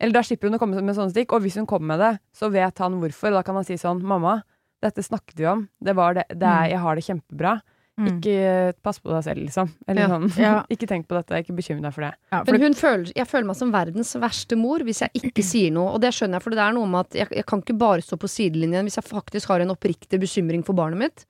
[0.00, 2.20] Eller da slipper hun å komme med sånne stikk, og hvis hun kommer med det,
[2.32, 3.32] så vet han hvorfor.
[3.32, 4.44] Da kan han si sånn 'Mamma,
[4.82, 5.68] dette snakket vi om.
[5.82, 6.70] Det var det, det er, Mm.
[6.70, 7.60] jeg har det kjempebra.
[7.98, 8.06] Mm.
[8.12, 9.70] Ikke pass på deg selv, liksom.
[9.88, 10.08] Eller Ja.
[10.08, 10.28] sånn.
[10.38, 10.52] Ja.
[10.70, 12.12] ikke tenk på dette, ikke bekymre deg for det.
[12.30, 15.42] Ja, for Men hun føler, jeg føler meg som verdens verste mor hvis jeg ikke
[15.52, 15.94] sier noe.
[15.96, 18.00] Og det skjønner jeg, for det er noe med at jeg, jeg kan ikke bare
[18.06, 21.26] stå på sidelinjen hvis jeg faktisk har en oppriktig bekymring for barnet mitt.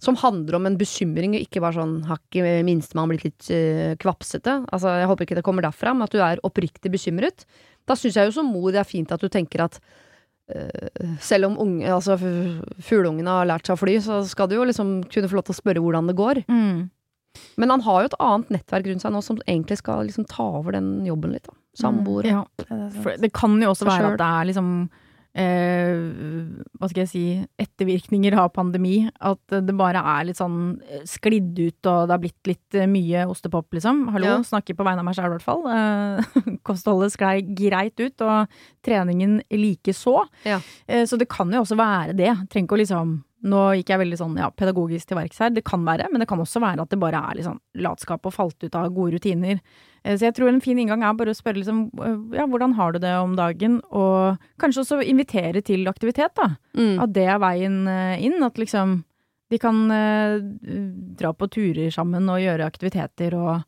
[0.00, 3.96] Som handler om en bekymring, og ikke bare sånn har ikke minstemann blitt litt uh,
[3.98, 4.64] kvapsete?
[4.72, 7.44] Altså, jeg håper ikke det kommer derfra, men at du er oppriktig bekymret.
[7.84, 9.82] Da syns jeg jo som mor det er fint at du tenker at eh,
[11.20, 12.16] selv om unge, altså,
[12.84, 15.56] fugleungene har lært seg å fly, så skal du jo liksom kunne få lov til
[15.56, 16.44] å spørre hvordan det går.
[16.48, 16.86] mm.
[17.60, 20.46] Men han har jo et annet nettverk rundt seg nå som egentlig skal liksom ta
[20.58, 21.46] over den jobben litt.
[21.78, 22.26] Samboer.
[22.26, 22.78] Mm, ja.
[22.96, 25.04] For det kan jo også være at det er liksom eh,
[25.38, 27.22] Hva skal jeg si
[27.62, 29.08] Ettervirkninger av pandemi.
[29.20, 32.88] At det bare er litt sånn eh, sklidd ut, og det har blitt litt eh,
[32.90, 34.06] mye ostepop, liksom.
[34.14, 34.42] Hallo, Ja.
[34.46, 35.64] snakker på vegne av meg sjøl i hvert fall.
[35.72, 38.48] Eh, kostholdet sklei greit ut, og
[38.86, 40.20] treningen likeså.
[40.48, 40.60] Ja.
[40.86, 42.34] Eh, så det kan jo også være det.
[42.50, 45.50] Trenger ikke å liksom nå gikk jeg veldig sånn ja, pedagogisk til verks her.
[45.54, 48.34] Det kan være, men det kan også være at det bare er sånn latskap og
[48.34, 49.60] falt ut av gode rutiner.
[50.02, 52.74] Eh, Så jeg tror en fin inngang er bare å spørre liksom eh, ja, hvordan
[52.74, 56.56] har du det om dagen, og kanskje også invitere til aktivitet, da.
[56.74, 56.98] Mm.
[57.04, 58.42] At det er veien eh, inn.
[58.42, 59.04] At liksom
[59.50, 60.40] de kan eh,
[61.16, 63.62] dra på turer sammen og gjøre aktiviteter og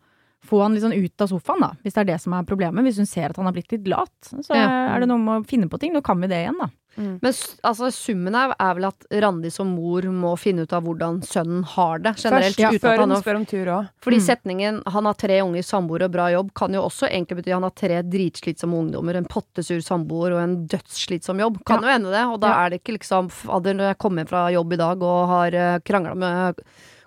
[0.45, 1.71] få han litt sånn ut av sofaen, da.
[1.85, 2.83] Hvis det er det som er problemet.
[2.87, 4.95] Hvis hun ser at han har blitt litt lat, så Ja.
[4.97, 5.93] er det noe med å finne på ting.
[5.93, 6.71] Nå kan vi det igjen, da.
[6.97, 7.33] Men
[7.63, 11.63] altså, summen er, er vel at Randi som mor må finne ut av hvordan sønnen
[11.65, 12.57] har det generelt.
[12.57, 13.89] Først, ja, før hun spør om tur òg.
[14.03, 14.27] fordi Mm.
[14.27, 17.63] setningen 'han har tre unge, samboer og bra jobb' kan jo også egentlig bety han
[17.63, 21.65] har tre dritslitsomme ungdommer, en pottesur samboer og en dødsslitsom jobb.
[21.65, 22.67] Kan jo ende det, og da Ja.
[22.67, 25.79] er det ikke liksom Hadde jeg kommet hjem fra jobb i dag og har uh,
[25.81, 26.55] krangla med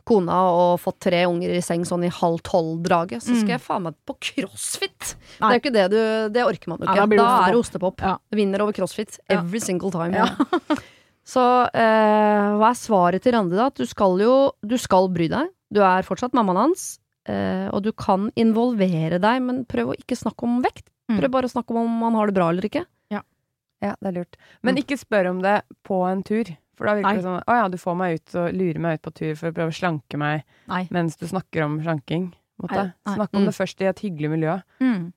[0.05, 3.53] kona og fått tre unger i seng sånn i halv tolv-draget, så skal Mm.
[3.55, 5.15] jeg faen meg på crossfit!
[5.39, 6.99] Det er jo ikke det du Det orker man jo Ja, ikke.
[6.99, 7.95] da blir da er det ostepop.
[7.95, 8.01] ostepop.
[8.01, 8.17] Ja.
[8.31, 9.39] Vinner over crossfit Ja.
[9.39, 10.13] every single time.
[10.13, 10.27] Ja.
[11.25, 11.39] Så
[11.73, 13.67] eh, hva er svaret til Randi, da?
[13.67, 15.49] At du skal jo Du skal bry deg.
[15.71, 16.99] Du er fortsatt mammaen hans.
[17.25, 20.89] Eh, og du kan involvere deg, men prøv å ikke snakke om vekt.
[21.09, 21.19] Mm.
[21.21, 22.85] Prøv bare å snakke om om han har det bra eller ikke.
[23.83, 24.35] Ja, det er lurt.
[24.63, 26.45] Men ikke spør om det på en tur.
[26.77, 27.15] For da virker Nei.
[27.19, 29.51] det sånn Å ja, du får meg ut og lurer meg ut på tur for
[29.51, 30.87] å prøve å slanke meg Nei.
[30.91, 32.31] mens du snakker om slanking.
[32.61, 32.93] måte.
[33.05, 33.15] nei.
[33.15, 33.45] Snakk om Mm.
[33.49, 34.61] det først i et hyggelig miljø.
[34.79, 35.11] Mm.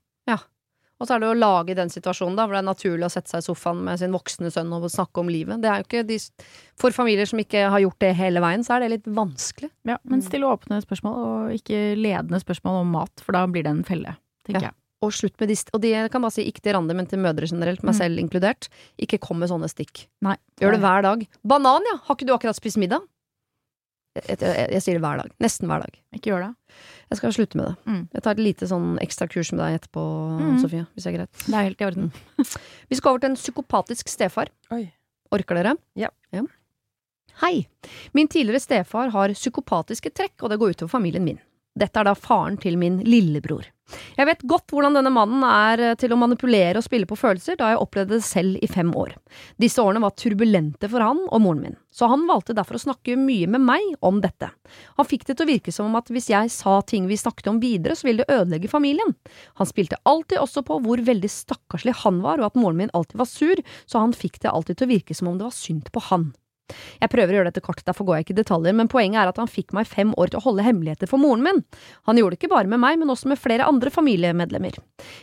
[0.99, 3.29] Og så er det å lage den situasjonen, da, hvor det er naturlig å sette
[3.29, 5.61] seg i sofaen med sin voksne sønn og snakke om livet.
[5.61, 6.17] Det er jo ikke de,
[6.81, 9.69] For familier som ikke har gjort det hele veien, så er det litt vanskelig.
[9.85, 13.75] Ja, men still åpne spørsmål, og ikke ledende spørsmål om mat, for da blir det
[13.75, 14.17] en felle,
[14.49, 14.71] tenker Ja.
[14.71, 14.75] jeg.
[15.05, 17.19] Og slutt med de Og de jeg kan bare si ikke til Randi, men til
[17.21, 17.99] mødre generelt, meg Mm.
[17.99, 18.69] selv inkludert.
[18.99, 20.07] Ikke kom med sånne stikk.
[20.23, 20.37] Nei.
[20.61, 21.27] Gjør det hver dag.
[21.45, 21.99] Banan, ja!
[22.07, 23.03] Har ikke du akkurat spist middag?
[24.17, 25.31] Jeg, jeg, jeg sier det hver dag.
[25.45, 25.93] Nesten hver dag.
[26.17, 26.55] Ikke gjør det.
[27.13, 27.75] Jeg skal slutte med det.
[27.85, 28.09] Mm.
[28.17, 30.05] Jeg tar et lite sånn ekstra kurs med deg etterpå,
[30.41, 30.61] Mm.
[30.63, 31.33] Sofie, hvis det er greit.
[31.45, 32.13] Det er helt i orden.
[32.89, 34.49] Vi skal over til en psykopatisk stefar.
[34.73, 34.87] Oi.
[35.31, 35.77] Orker dere?
[35.95, 36.09] Ja.
[37.43, 37.67] Hei.
[38.17, 41.39] Min tidligere stefar har psykopatiske trekk, og det går utover familien min.
[41.77, 43.69] Dette er da faren til min lillebror.
[44.17, 47.55] Jeg vet godt hvordan denne mannen er eh, til å manipulere og spille på følelser,
[47.61, 49.13] da jeg opplevde det selv i fem år.
[49.63, 53.15] Disse årene var turbulente for han og moren min, så han valgte derfor å snakke
[53.21, 54.49] mye med meg om dette.
[54.99, 57.53] Han fikk det til å virke som om at hvis jeg sa ting vi snakket
[57.53, 59.15] om videre, så ville det ødelegge familien.
[59.61, 63.23] Han spilte alltid også på hvor veldig stakkarslig han var, og at moren min alltid
[63.23, 65.95] var sur, så han fikk det alltid til å virke som om det var synd
[65.95, 66.33] på han.
[67.01, 69.31] Jeg prøver å gjøre dette kort, derfor går jeg ikke i detaljer, men poenget er
[69.31, 71.63] at han fikk meg fem år til å holde hemmeligheter for moren min.
[72.11, 74.81] Han gjorde det ikke bare med meg, men også med flere andre familiemedlemmer.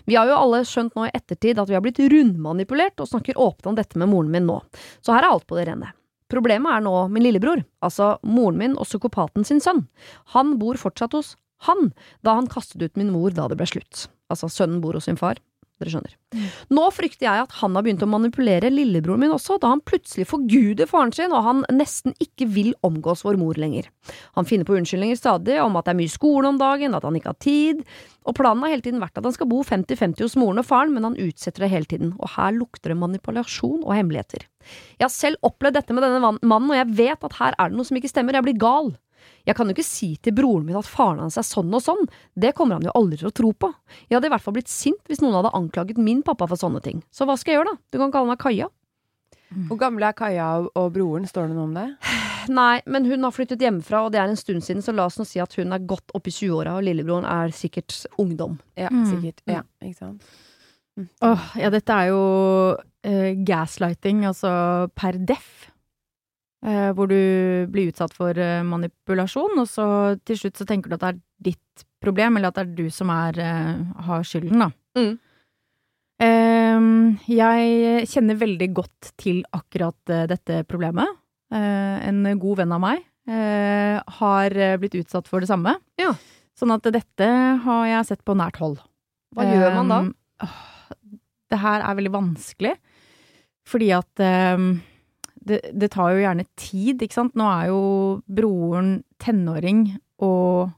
[0.07, 3.39] Vi har jo alle skjønt nå i ettertid at vi har blitt rundmanipulert, og snakker
[3.39, 4.61] åpent om dette med moren min nå.
[5.03, 5.91] Så her er alt på det rene.
[6.33, 9.83] Problemet er nå min lillebror, altså moren min og psykopaten sin sønn.
[10.33, 11.35] Han bor fortsatt hos
[11.67, 11.91] han,
[12.25, 14.07] da han kastet ut min mor da det ble slutt.
[14.31, 15.37] Altså, sønnen bor hos sin far.
[15.81, 16.13] Dere skjønner.
[16.73, 20.27] Nå frykter jeg at han har begynt å manipulere lillebroren min også, da han plutselig
[20.29, 23.89] forguder faren sin, og han nesten ikke vil omgås vår mor lenger.
[24.37, 27.17] Han finner på unnskyldninger stadig om at det er mye skole om dagen, at han
[27.17, 27.81] ikke har tid,
[28.23, 30.93] og planen har hele tiden vært at han skal bo 50-50 hos moren og faren,
[30.95, 34.45] men han utsetter det hele tiden, og her lukter det manipulasjon og hemmeligheter.
[34.99, 37.79] Jeg har selv opplevd dette med denne mannen, og jeg vet at her er det
[37.79, 38.93] noe som ikke stemmer, jeg blir gal.
[39.47, 42.05] Jeg kan jo ikke si til broren min at faren hans er sånn og sånn,
[42.39, 43.73] det kommer han jo aldri til å tro på.
[44.09, 46.81] Jeg hadde i hvert fall blitt sint hvis noen hadde anklaget min pappa for sånne
[46.85, 48.69] ting, så hva skal jeg gjøre da, du kan kalle meg Kaja.
[49.69, 51.27] Hvor gamle er Kaja og, broren?
[51.29, 51.87] Står det noe om det?
[52.49, 55.19] Nei, men hun har flyttet hjemmefra, og det er en stund siden, så la oss
[55.19, 58.57] nå si at hun er godt opp i 20-åra, og lillebroren er sikkert ungdom.
[58.75, 59.05] Ja, Mm.
[59.11, 59.43] sikkert.
[59.47, 60.25] Ja, ikke sant.
[60.97, 61.07] Mm.
[61.25, 62.23] Åh, ja, dette er jo
[62.77, 65.69] uh, gaslighting, altså per deff.
[66.63, 67.19] Eh, hvor du
[67.73, 69.85] blir utsatt for eh, manipulasjon, og så
[70.23, 72.93] til slutt så tenker du at det er ditt problem, eller at det er du
[72.93, 74.69] som er, eh, har skylden, da.
[74.95, 75.09] Mm.
[76.23, 76.85] Eh,
[77.35, 81.19] jeg kjenner veldig godt til akkurat dette problemet.
[81.53, 85.75] Eh, en god venn av meg eh, har blitt utsatt for det samme.
[85.99, 86.13] Ja.
[86.55, 87.27] Sånn at dette
[87.65, 88.79] har jeg sett på nært hold.
[89.33, 89.99] Hva gjør man da?
[90.07, 91.19] Um,
[91.51, 92.73] det her er veldig vanskelig,
[93.67, 94.23] fordi at
[94.55, 94.75] um,
[95.47, 97.35] det, det tar jo gjerne tid, ikke sant.
[97.39, 97.83] Nå er jo
[98.27, 99.85] broren tenåring,
[100.23, 100.71] og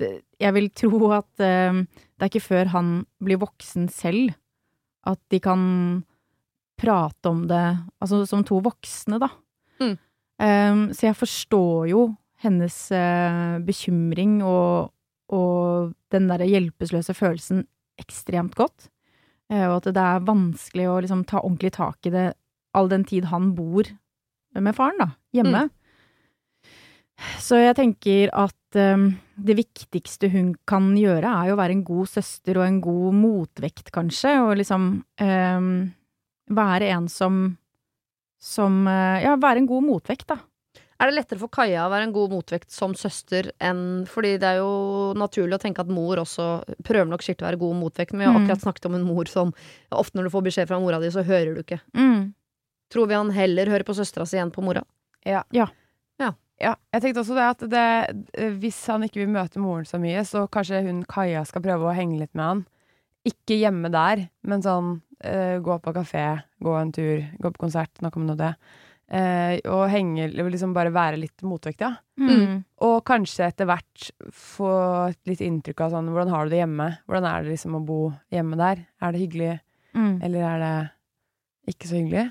[0.00, 1.84] det, jeg vil tro at eh,
[2.16, 4.34] det er ikke før han blir voksen selv
[5.06, 5.62] at de kan
[6.76, 7.64] prate om det,
[8.02, 9.30] altså som to voksne, da.
[9.80, 9.96] Mm.
[10.36, 12.02] Um, så jeg forstår jo
[12.44, 14.92] hennes eh, bekymring og,
[15.32, 17.64] og den derre hjelpeløse følelsen
[18.00, 18.90] ekstremt godt.
[19.48, 22.26] Eh, og at det er vanskelig å liksom ta ordentlig tak i det
[22.76, 23.88] all den tid han bor
[24.62, 25.66] med faren, da, hjemme.
[27.40, 29.06] Så jeg tenker at um,
[29.40, 33.16] det viktigste hun kan gjøre, er jo å være en god søster og en god
[33.16, 34.90] motvekt, kanskje, og liksom
[35.22, 35.70] um,
[36.52, 37.38] være en som
[38.46, 40.36] som uh, Ja, være en god motvekt, da.
[41.00, 44.48] Er det lettere for Kaja å være en god motvekt som søster enn Fordi det
[44.48, 46.46] er jo naturlig å tenke at mor også
[46.86, 48.44] prøver nok sikkert å være god motvekt, men vi har Mm.
[48.44, 49.52] akkurat snakket om en mor som
[49.92, 51.80] ofte når du får beskjed fra mora di, så hører du ikke.
[51.96, 52.32] Mm.
[52.92, 54.84] Tror vi han heller hører på søstera si enn på mora?
[55.26, 55.42] Ja.
[55.54, 55.68] Ja.
[56.56, 60.22] Ja, jeg tenkte også det at det, hvis han ikke vil møte moren så mye,
[60.24, 62.62] så kanskje hun Kaja skal prøve å henge litt med han.
[63.28, 66.24] Ikke hjemme der, men sånn uh, gå på kafé,
[66.64, 68.54] gå en tur, gå på konsert, snakke om noe det.
[69.12, 71.92] Uh, og henge, liksom bare være litt motvekt, ja.
[72.16, 72.62] Mm.
[72.88, 74.72] Og kanskje etter hvert få
[75.10, 76.88] et litt inntrykk av sånn Hvordan har du det hjemme?
[77.04, 78.00] Hvordan er det liksom å bo
[78.32, 78.86] hjemme der?
[79.04, 79.54] Er det hyggelig,
[79.96, 80.18] Mm.
[80.24, 80.74] eller er det
[81.70, 82.26] ikke så hyggelig?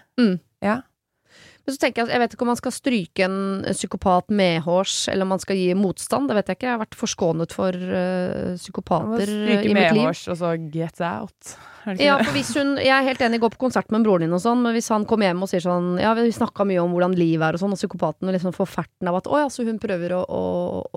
[1.65, 3.37] Men så tenker jeg at jeg vet ikke om man skal stryke en
[3.73, 6.29] psykopat medhårs, eller om man skal gi motstand.
[6.29, 6.67] Det vet jeg ikke.
[6.67, 9.79] Jeg har vært forskånet for uh, psykopater uh, i mitt liv.
[9.79, 11.55] medhårs, og så get out.
[12.01, 14.41] Ja, for hvis hun, Jeg er helt enig, gå på konsert med broren din og
[14.41, 17.13] sånn, men hvis han kommer hjem og sier sånn Ja, vi snakka mye om hvordan
[17.17, 19.77] livet er og sånn, og psykopaten liksom får ferten av at å ja, så hun
[19.81, 20.41] prøver å, å,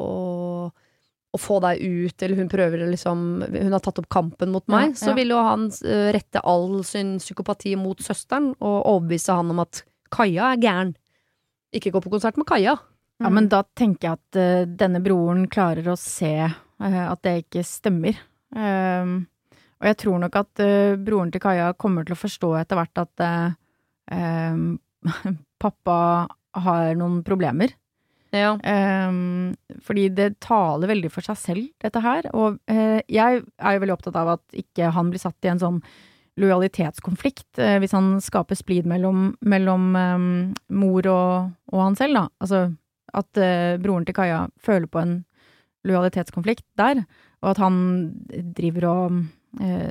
[0.00, 0.06] å,
[1.38, 4.92] å få deg ut, eller hun prøver liksom Hun har tatt opp kampen mot meg,
[4.92, 9.54] Ja, så vil jo han eh, rette all sin psykopati mot søsteren og overbevise han
[9.54, 10.94] om at Kaja er gæren.
[11.76, 12.78] Ikke gå på konsert med Kaja.
[13.18, 17.34] Ja, men da tenker jeg at uh, denne broren klarer å se uh, at det
[17.42, 18.16] ikke stemmer.
[18.56, 19.18] Ehm,
[19.78, 20.62] og jeg tror nok at
[21.04, 23.50] broren til Kaja kommer til å forstå etter hvert at eh,
[24.16, 24.78] ehm,
[25.62, 25.98] pappa
[26.64, 27.74] har noen problemer.
[28.34, 28.56] Ja.
[28.60, 32.28] Um, fordi det taler veldig for seg selv, dette her.
[32.36, 35.62] Og uh, jeg er jo veldig opptatt av at ikke han blir satt i en
[35.62, 35.80] sånn
[36.38, 40.28] lojalitetskonflikt uh, hvis han skaper splid mellom, mellom um,
[40.68, 42.26] mor og, og han selv, da.
[42.44, 42.66] Altså
[43.18, 45.16] at uh, broren til Kaja føler på en
[45.88, 47.04] lojalitetskonflikt der,
[47.40, 47.76] og at han
[48.56, 49.18] driver og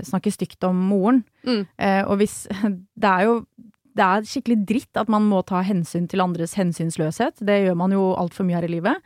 [0.06, 1.24] snakker stygt om moren.
[1.48, 1.64] Mm.
[2.12, 2.36] Og hvis
[3.02, 3.40] Det er jo
[3.98, 7.42] det er skikkelig dritt at man må ta hensyn til andres hensynsløshet.
[7.42, 9.02] Det gjør man jo altfor mye her i livet.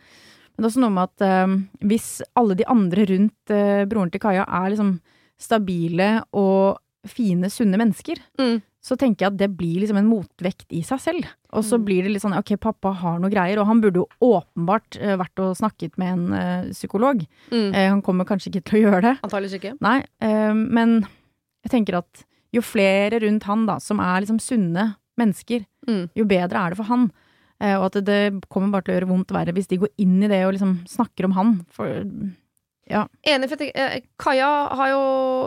[0.51, 1.53] Men det er også noe med at eh,
[1.87, 4.97] hvis alle de andre rundt eh, broren til Kaja er liksom
[5.41, 6.77] stabile og
[7.09, 8.59] fine, sunne mennesker, Mm.
[8.81, 11.25] så tenker jeg at det blir liksom en motvekt i seg selv.
[11.53, 11.85] Og så Mm.
[11.85, 15.15] blir det litt sånn ok, pappa har noe greier, og han burde jo åpenbart eh,
[15.17, 17.25] vært og snakket med en psykolog.
[17.51, 17.73] Mm.
[17.73, 19.15] Eh, han kommer kanskje ikke til å gjøre det.
[19.23, 19.73] Antakeligvis ikke.
[19.81, 21.01] Nei, eh, men
[21.63, 22.23] jeg tenker at
[22.53, 26.09] jo flere rundt han da, som er liksom sunne mennesker, Mm.
[26.15, 27.11] jo bedre er det for han.
[27.61, 29.89] Eh, og at det, det kommer bare til å gjøre vondt verre hvis de går
[29.97, 31.65] inn i det og liksom snakker om han.
[31.71, 32.03] For
[32.91, 35.03] Enig, for jeg eh, Kaja har jo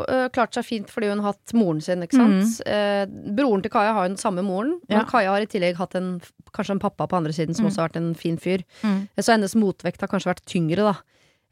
[0.08, 2.62] eh, klart seg fint fordi hun har hatt moren sin, ikke sant.
[2.66, 3.04] Eh,
[3.36, 5.04] broren til Kaja har jo den samme moren, men Ja.
[5.04, 6.20] Kaja har i tillegg hatt en,
[6.56, 7.70] kanskje en pappa på andre siden som Mm.
[7.70, 8.64] også har vært en fin fyr.
[8.82, 9.08] Mm.
[9.18, 10.94] Så hennes motvekt har kanskje vært tyngre, da.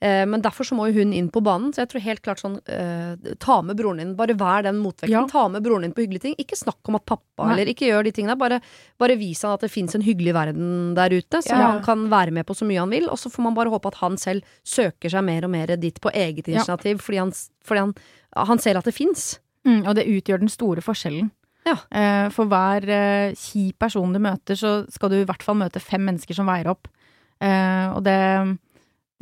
[0.03, 2.41] Eh, men derfor så må jo hun inn på banen, så jeg tror helt klart
[2.43, 5.13] sånn eh, Ta med broren din, bare vær den motvekten.
[5.15, 5.21] Ja.
[5.31, 6.35] Ta med broren din på hyggelige ting.
[6.43, 7.53] Ikke snakk om at pappa Nei.
[7.55, 8.35] eller ikke gjør de tingene.
[8.41, 8.59] Bare,
[8.99, 11.69] bare vis han at det fins en hyggelig verden der ute, som Ja.
[11.77, 13.07] han kan være med på så mye han vil.
[13.13, 16.01] Og så får man bare håpe at han selv søker seg mer og mer dit
[16.03, 16.57] på eget Ja.
[16.59, 17.31] initiativ, fordi, han,
[17.63, 17.95] fordi han,
[18.51, 19.39] han ser at det fins.
[19.65, 21.31] Mm, og det utgjør den store forskjellen.
[21.65, 21.77] Ja.
[21.95, 22.83] Eh, for hver
[23.39, 26.67] kjip person du møter, så skal du i hvert fall møte fem mennesker som veier
[26.75, 26.89] opp.
[27.41, 28.59] Eh, og det,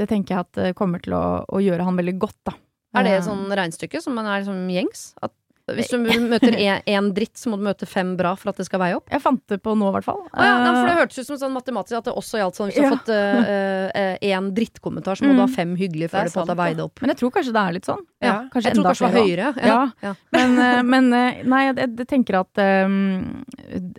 [0.01, 2.57] det tenker jeg at kommer til å, å gjøre han veldig godt, da.
[2.97, 5.13] Er det Eh, et sånn regnestykke som man er liksom gjengs?
[5.23, 5.31] At
[5.71, 8.81] Hvis du møter én dritt, så må du møte fem bra for at det skal
[8.83, 9.07] veie opp?
[9.13, 10.25] Jeg fant det på nå, i hvert fall.
[10.27, 12.73] Å ja, for Eh, Det hørtes ut som sånn matematisk at det også gjaldt sånn
[12.73, 12.89] hvis du Ja.
[12.89, 13.13] har fått
[14.27, 15.37] én drittkommentar, så må Mm.
[15.37, 16.99] du ha fem hyggelige Det før du på sant, har veid opp.
[17.01, 18.03] Men jeg tror kanskje det er litt sånn.
[18.21, 19.57] Ja, kanskje jeg tror kanskje det var høyere.
[19.63, 19.67] Ja.
[19.71, 19.93] Ja.
[20.03, 20.15] Ja.
[20.33, 23.45] Men, eh, men eh, nei, jeg, jeg tenker at ehm,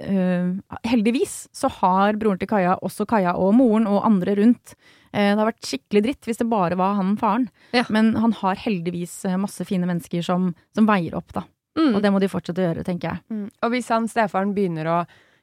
[0.04, 5.01] uh, heldigvis så har broren til Kaja, også Kaja og moren og andre rundt eh,
[5.12, 7.50] Det har vært skikkelig dritt hvis det bare var han faren.
[7.76, 7.84] Ja.
[7.90, 11.44] Men han har heldigvis eh, masse fine mennesker som, som veier opp, da.
[11.80, 11.96] Mm.
[11.96, 13.24] Og det må de fortsette å gjøre, tenker jeg.
[13.32, 13.46] Mm.
[13.64, 14.98] Og hvis han stefaren begynner å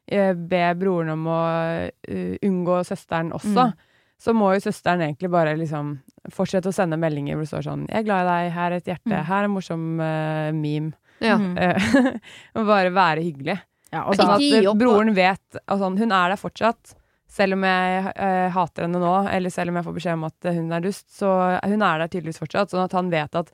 [0.08, 1.38] eh, be broren om å
[1.88, 3.76] uh, unngå søsteren også, Mm.
[4.18, 5.92] så må jo søsteren egentlig bare liksom
[6.34, 8.52] fortsette å sende meldinger hvor det står sånn 'Jeg er glad i deg.
[8.52, 9.12] Her er et hjerte.
[9.14, 9.24] Mm.
[9.28, 11.36] Her er en morsom uh, meme.' Ja.
[11.38, 11.56] Mm.
[11.58, 12.18] Eh,
[12.56, 13.58] og bare være hyggelig.
[13.92, 16.94] Ja, og Sånn at eh, opp, broren vet altså, Hun er der fortsatt.
[17.28, 20.46] Selv om jeg eh, hater henne nå, eller selv om jeg får beskjed om at
[20.48, 21.32] eh, hun er dust, så
[21.64, 22.70] hun er der tydeligvis fortsatt.
[22.72, 23.50] Sånn at han vet at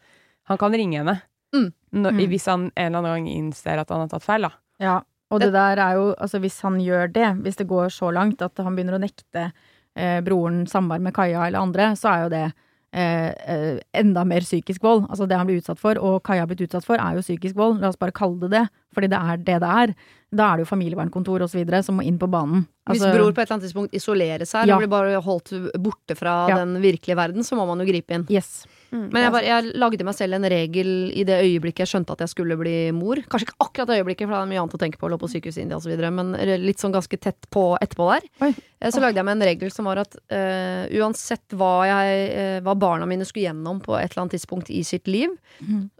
[0.50, 1.20] han kan ringe henne
[1.54, 1.68] Mm.
[1.94, 2.28] når, Mm.
[2.32, 4.42] hvis han en eller annen gang innser at han har tatt feil.
[4.42, 4.50] da.
[4.82, 4.94] Ja,
[5.30, 8.42] og det der er jo, altså hvis han gjør det, hvis det går så langt
[8.42, 9.52] at han begynner å nekte
[9.96, 12.52] eh, broren samvær med Kaja eller andre, så er jo det
[12.92, 15.06] eh, eh, enda mer psykisk vold.
[15.08, 17.54] Altså det han blir utsatt for, og Kaja har blitt utsatt for, er jo psykisk
[17.54, 17.80] vold.
[17.80, 19.94] La oss bare kalle det det, fordi det er det det er.
[20.34, 22.66] Da er det jo familievernkontor videre som må inn på banen.
[22.84, 24.74] Hvis Altså, bror på et eller annet tidspunkt isolerer seg Ja.
[24.76, 26.56] og blir bare holdt borte fra Ja.
[26.64, 28.26] den virkelige verden, så må man jo gripe inn.
[28.28, 28.66] Yes.
[28.94, 32.20] Men jeg, bare, jeg lagde meg selv en regel i det øyeblikket jeg skjønte at
[32.22, 33.16] jeg skulle bli mor.
[33.26, 35.30] Kanskje ikke akkurat det øyeblikket, for det er mye annet å tenke på, lå på
[35.32, 36.30] sykehuset i India osv., men
[36.62, 38.28] litt sånn ganske tett på etterpå der.
[38.46, 38.54] Oi.
[38.80, 42.60] Eh, Så lagde jeg meg en regel som var at uh, uansett hva, jeg, uh,
[42.60, 45.30] hva barna mine skulle gjennom på et eller annet tidspunkt i sitt liv,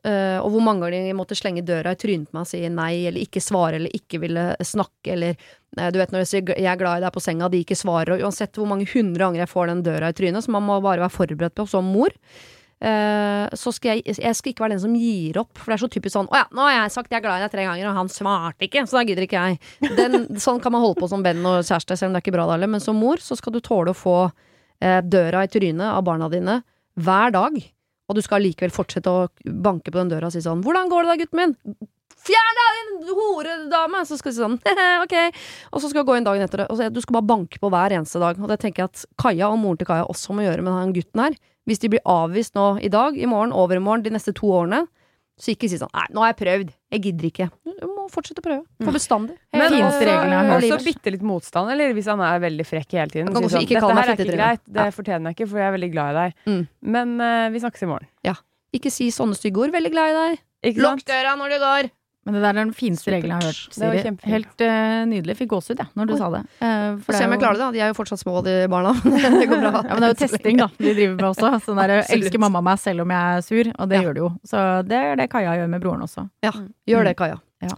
[0.04, 3.06] eh, og hvor mange de måtte slenge døra i trynet på meg og si nei,
[3.08, 5.34] eller ikke svare, eller ikke ville snakke, eller
[5.74, 8.14] du vet når jeg sier 'jeg er glad i deg' på senga, de ikke svarer,
[8.14, 10.80] og uansett hvor mange hundre ganger jeg får den døra i trynet, så man må
[10.80, 12.10] bare være forberedt på som mor.
[12.84, 15.84] Eh, så skal jeg, jeg skal ikke være den som gir opp, for det er
[15.86, 17.64] så typisk sånn 'Å ja, nå har jeg sagt jeg er glad i deg tre
[17.64, 19.58] ganger, og han svarte ikke', så da gidder ikke jeg.
[19.96, 22.36] Den, sånn kan man holde på som venn og kjæreste, selv om det er ikke
[22.36, 22.68] bra, det.
[22.68, 24.32] Men som mor så skal du tåle å få
[24.80, 26.62] eh, døra i trynet av barna dine
[27.00, 27.56] hver dag.
[28.04, 31.02] Og du skal likevel fortsette å banke på den døra og si sånn 'Hvordan går
[31.02, 31.56] det da, gutten min?'
[32.24, 34.02] Fjern deg, din horedame!
[34.08, 34.58] Så skal du si sånn,
[35.04, 35.16] ok.
[35.72, 36.68] Og så skal du gå inn dagen etter det.
[36.72, 38.40] Og så, du skal bare banke på hver eneste dag.
[38.40, 40.94] Og det tenker jeg at Kaja og moren til Kaja også må gjøre med den
[40.96, 41.38] gutten her.
[41.68, 44.50] Hvis de blir avvist nå i dag, i morgen, over i morgen, de neste to
[44.52, 44.84] årene,
[45.40, 46.68] så ikke si sånn Nei, nå har jeg prøvd.
[46.94, 47.46] Jeg gidder ikke.
[47.66, 48.62] Du må fortsette å prøve.
[48.84, 49.34] For bestandig.
[49.56, 50.66] Men jeg hørt.
[50.68, 53.32] også bitte litt motstand, eller hvis han er veldig frekk hele tiden.
[53.32, 54.94] Også sånn, ikke Dette her er ikke greit, det Ja.
[54.94, 56.38] fortjener jeg ikke, for jeg er veldig glad i deg.
[56.46, 56.62] Mm.
[56.94, 58.08] Men uh, vi snakkes i morgen.
[58.22, 58.36] Ja.
[58.74, 59.74] Ikke si sånne stygge ord.
[59.74, 60.78] Veldig glad i deg.
[60.78, 61.90] Lukk døra når du går.
[62.24, 63.14] Men det der er den fineste Supert.
[63.18, 64.12] regelen jeg har hørt, Siri.
[64.32, 65.34] Helt uh, nydelig.
[65.36, 66.18] Fikk gåsehud, jeg, når du Oi.
[66.22, 66.40] sa det.
[66.56, 67.64] Uh, for Få se om jeg klarer det.
[67.66, 67.70] da.
[67.76, 68.94] De er jo fortsatt små, de barna.
[69.40, 69.72] det går bra.
[69.84, 71.50] Ja, men det er jo testing, da, de driver med også.
[71.66, 74.06] Sånn der, elsker mamma meg selv om jeg er sur, og det Ja.
[74.08, 74.30] gjør det jo.
[74.48, 76.24] Så det er det Kaja gjør med broren også.
[76.46, 76.52] Ja,
[76.88, 77.36] gjør det, Kaja.
[77.64, 77.76] Ja.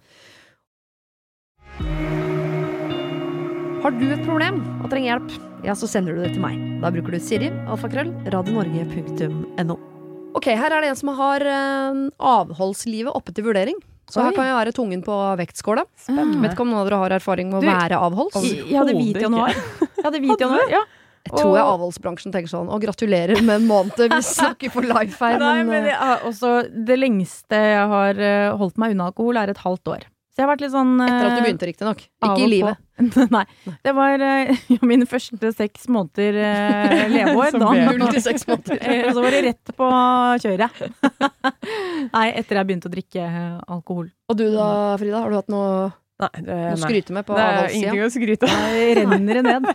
[3.82, 5.34] Har du et problem og trenger hjelp,
[5.66, 6.56] ja, så sender du det til meg.
[6.82, 9.76] Da bruker du Siri, alfakrøll, radionorge.no.
[10.36, 13.78] Ok, her er det en som har eh, avholdslivet oppe til vurdering.
[14.06, 15.82] Så her kan jeg være tungen på vektskåla.
[15.98, 16.38] Spennende.
[16.44, 18.38] Vet ikke om noen av dere har erfaring med å Du, være avholds?
[18.46, 19.56] Jeg hadde hvit januar.
[19.96, 20.84] Jeg hadde hvit januar, ja.
[21.26, 22.68] Jeg tror jeg avholdsbransjen tenker sånn.
[22.70, 25.40] Og gratulerer med en måned, vi snakker for life her.
[25.42, 26.52] Nei, men, men eh, det, er også,
[26.86, 30.06] det lengste jeg har eh, holdt meg unna alkohol, er et halvt år.
[30.36, 32.00] Så jeg har vært litt sånn etter at du eh, begynte, riktignok.
[32.20, 32.80] Ikke i livet.
[33.32, 33.40] Nei.
[33.86, 37.56] Det var eh, mine første seks måneder uh, leveår.
[37.56, 37.70] Da.
[37.86, 39.08] Null til seks måneder.
[39.16, 39.88] Så var det rett på
[40.44, 40.82] kjøret.
[42.12, 43.30] Nei, etter jeg begynte å drikke
[43.64, 44.12] alkohol.
[44.28, 44.68] Og du da,
[45.00, 45.24] Frida?
[45.24, 45.70] Har du hatt noe
[46.20, 46.76] Nei, det, nei.
[46.84, 47.80] skryte med på det er avholdssida?
[47.80, 48.76] ingenting å skryte av.
[48.76, 49.72] Jeg renner ned.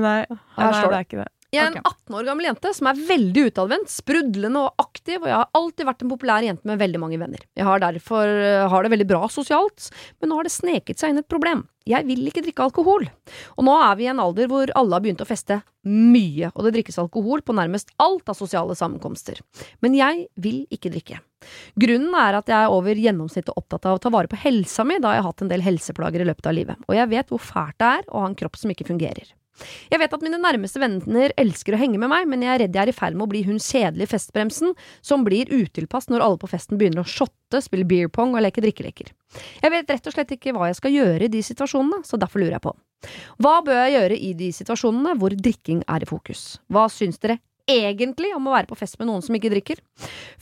[0.00, 1.30] Nei, nei, det er ikke det.
[1.54, 5.28] Jeg er en 18 år gammel jente som er veldig utadvendt, sprudlende og aktiv, og
[5.30, 7.44] jeg har alltid vært en populær jente med veldig mange venner.
[7.54, 9.88] Jeg har derfor eh, har det veldig bra sosialt,
[10.20, 11.62] men nå har det sneket seg inn et problem.
[11.86, 13.06] Jeg vil ikke drikke alkohol.
[13.54, 16.66] Og nå er vi i en alder hvor alle har begynt å feste mye, og
[16.66, 19.38] det drikkes alkohol på nærmest alt av sosiale sammenkomster.
[19.86, 21.22] Men jeg vil ikke drikke.
[21.78, 24.98] Grunnen er at jeg er over gjennomsnittet opptatt av å ta vare på helsa mi,
[24.98, 27.44] da jeg har hatt en del helseplager i løpet av livet, og jeg vet hvor
[27.54, 29.30] fælt det er å ha en kropp som ikke fungerer.
[29.90, 32.76] Jeg vet at mine nærmeste venner elsker å henge med meg, men jeg er redd
[32.76, 36.40] jeg er i ferd med å bli hun kjedelige festbremsen som blir utilpass når alle
[36.42, 39.12] på festen begynner å shotte, spille beer pong og leke drikkeleker.
[39.62, 42.42] Jeg vet rett og slett ikke hva jeg skal gjøre i de situasjonene, så derfor
[42.42, 42.76] lurer jeg på.
[43.42, 46.56] Hva bør jeg gjøre i de situasjonene hvor drikking er i fokus?
[46.72, 47.38] Hva syns dere
[47.70, 49.80] egentlig om å være på fest med noen som ikke drikker?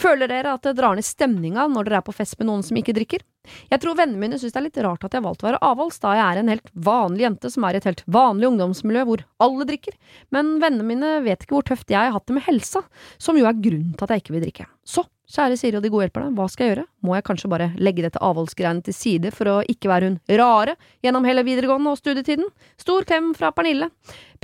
[0.01, 2.79] Føler dere at det drar ned stemninga når dere er på fest med noen som
[2.81, 3.25] ikke drikker?
[3.73, 5.63] Jeg tror vennene mine syns det er litt rart at jeg har valgt å være
[5.65, 9.05] avholds, da jeg er en helt vanlig jente som er i et helt vanlig ungdomsmiljø
[9.09, 9.97] hvor alle drikker,
[10.35, 12.85] men vennene mine vet ikke hvor tøft jeg har hatt det med helsa,
[13.21, 14.69] som jo er grunnen til at jeg ikke vil drikke.
[14.85, 16.85] Så Kjære Siri og de gode hjelperne, hva skal jeg gjøre?
[17.07, 20.75] Må jeg kanskje bare legge dette avholdsgreiene til side for å ikke være hun rare
[21.05, 22.51] gjennom hele videregående og studietiden?
[22.81, 23.89] Stor klem fra Pernille.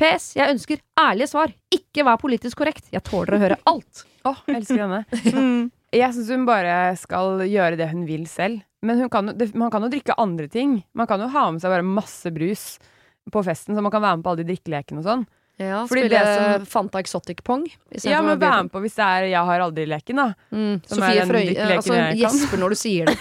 [0.01, 0.31] PS.
[0.39, 1.53] Jeg ønsker ærlige svar.
[1.75, 2.89] Ikke vær politisk korrekt.
[2.95, 4.07] Jeg tåler å høre alt.
[4.25, 5.05] Åh, oh, elsker henne.
[5.91, 8.65] Jeg syns hun bare skal gjøre det hun vil selv.
[8.81, 10.79] Men hun kan, man kan jo drikke andre ting.
[10.97, 12.79] Man kan jo ha med seg bare masse brus
[13.31, 15.27] på festen, så man kan være med på alle de drikkelekene og sånn.
[15.61, 17.67] Ja, Fordi Spille det Fanta Exotic Pong.
[18.03, 20.27] Ja, men vær med på hvis det er Jeg har aldri-leken, da.
[20.49, 22.21] Mm, Som er Sofie den Frøy drikkeleken altså, jeg kan.
[22.23, 23.17] gjesper når du sier det.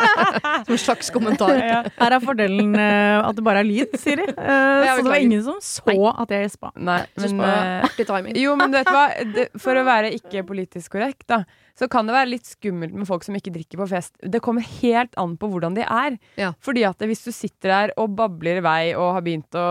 [0.66, 1.54] Som en slags kommentar.
[1.56, 1.78] Ja.
[1.96, 4.28] Her er fordelen uh, at det bare er lyd, Siri.
[4.28, 6.72] Uh, så det var ingen som så at jeg gjespa.
[6.76, 8.36] Nei, eh, artig timing.
[8.36, 9.06] Jo, men vet du hva?
[9.34, 11.44] Det, for å være ikke politisk korrekt, da,
[11.78, 14.14] så kan det være litt skummelt med folk som ikke drikker på fest.
[14.20, 16.18] Det kommer helt an på hvordan de er.
[16.40, 16.52] Ja.
[16.60, 19.66] Fordi at hvis du sitter der og babler i vei og har begynt å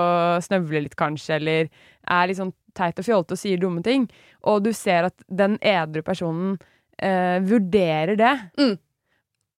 [0.45, 1.69] snøvle litt, kanskje, eller
[2.09, 4.07] er litt sånn teit og fjollete og sier dumme ting,
[4.47, 6.57] og du ser at den edru personen
[7.01, 8.77] eh, vurderer det, Mm.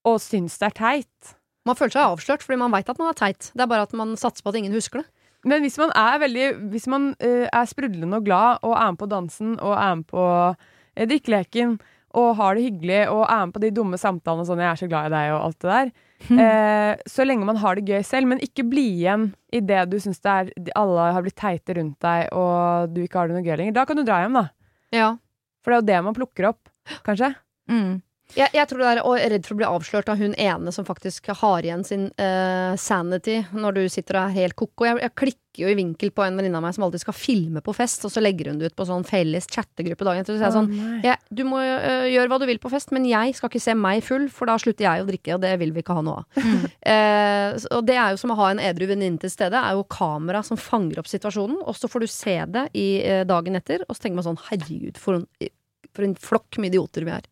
[0.06, 3.17] og syns det er teit Man føler seg avslørt fordi man veit at man er
[3.19, 3.51] teit.
[3.54, 5.08] Det er bare at man satser på at ingen husker det.
[5.45, 8.99] Men hvis man er veldig Hvis man uh, er sprudlende og glad og er med
[9.01, 11.80] på dansen og er med på uh, drikkeleken
[12.17, 14.89] og har det hyggelig og er med på de dumme samtalene sånn 'jeg er så
[14.91, 15.91] glad i deg' og alt det der,
[16.45, 19.97] eh, så lenge man har det gøy selv, men ikke bli igjen i det du
[20.00, 23.47] syns det er alle har blitt teite rundt deg og du ikke har det noe
[23.47, 24.50] gøy lenger, da kan du dra hjem, da.
[24.91, 25.17] Ja.
[25.63, 26.69] For det er jo det man plukker opp,
[27.06, 27.34] kanskje.
[27.71, 28.02] Mm.
[28.37, 30.87] Jeg, jeg tror det er og redd for å bli avslørt av hun ene som
[30.87, 34.87] faktisk har igjen sin uh, sanity når du sitter og er helt ko-ko.
[34.87, 37.59] Jeg, jeg klikker jo i vinkel på en venninne av meg som alltid skal filme
[37.65, 40.39] på fest, og så legger hun det ut på sånn felles chattegruppe dagen etter.
[40.39, 43.07] Så jeg sånn oh, ja, Du må uh, gjøre hva du vil på fest, men
[43.09, 45.75] jeg skal ikke se meg full, for da slutter jeg å drikke, og det vil
[45.75, 46.43] vi ikke ha noe av.
[47.61, 49.83] S- og det er jo som å ha en edru venninne til stede, er jo
[49.91, 52.87] kamera som fanger opp situasjonen, og så får du se det i
[53.27, 55.27] dagen etter, og så tenker man sånn herregud, for en,
[55.93, 57.25] for en flokk med idioter vi er.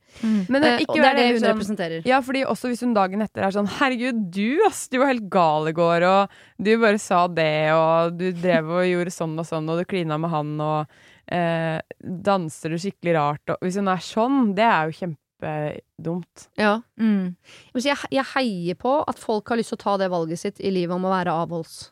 [0.50, 2.06] Men Eh, ikke og det er det hun sånn- representerer.
[2.06, 5.30] Ja, fordi også hvis hun dagen etter er sånn Herregud, du ass, du var helt
[5.30, 6.30] gal i går, og
[6.62, 10.18] du bare sa det, og du drev og gjorde sånn og sånn, og du klina
[10.20, 10.88] med han, og
[11.32, 16.48] eh, danser du skikkelig rart, og Hvis hun er sånn, det er jo kjempedumt.
[16.58, 16.82] Ja.
[17.00, 17.36] Mm.
[17.76, 20.72] Jeg, jeg heier på at folk har lyst til å ta det valget sitt i
[20.74, 21.92] livet om å være avholds.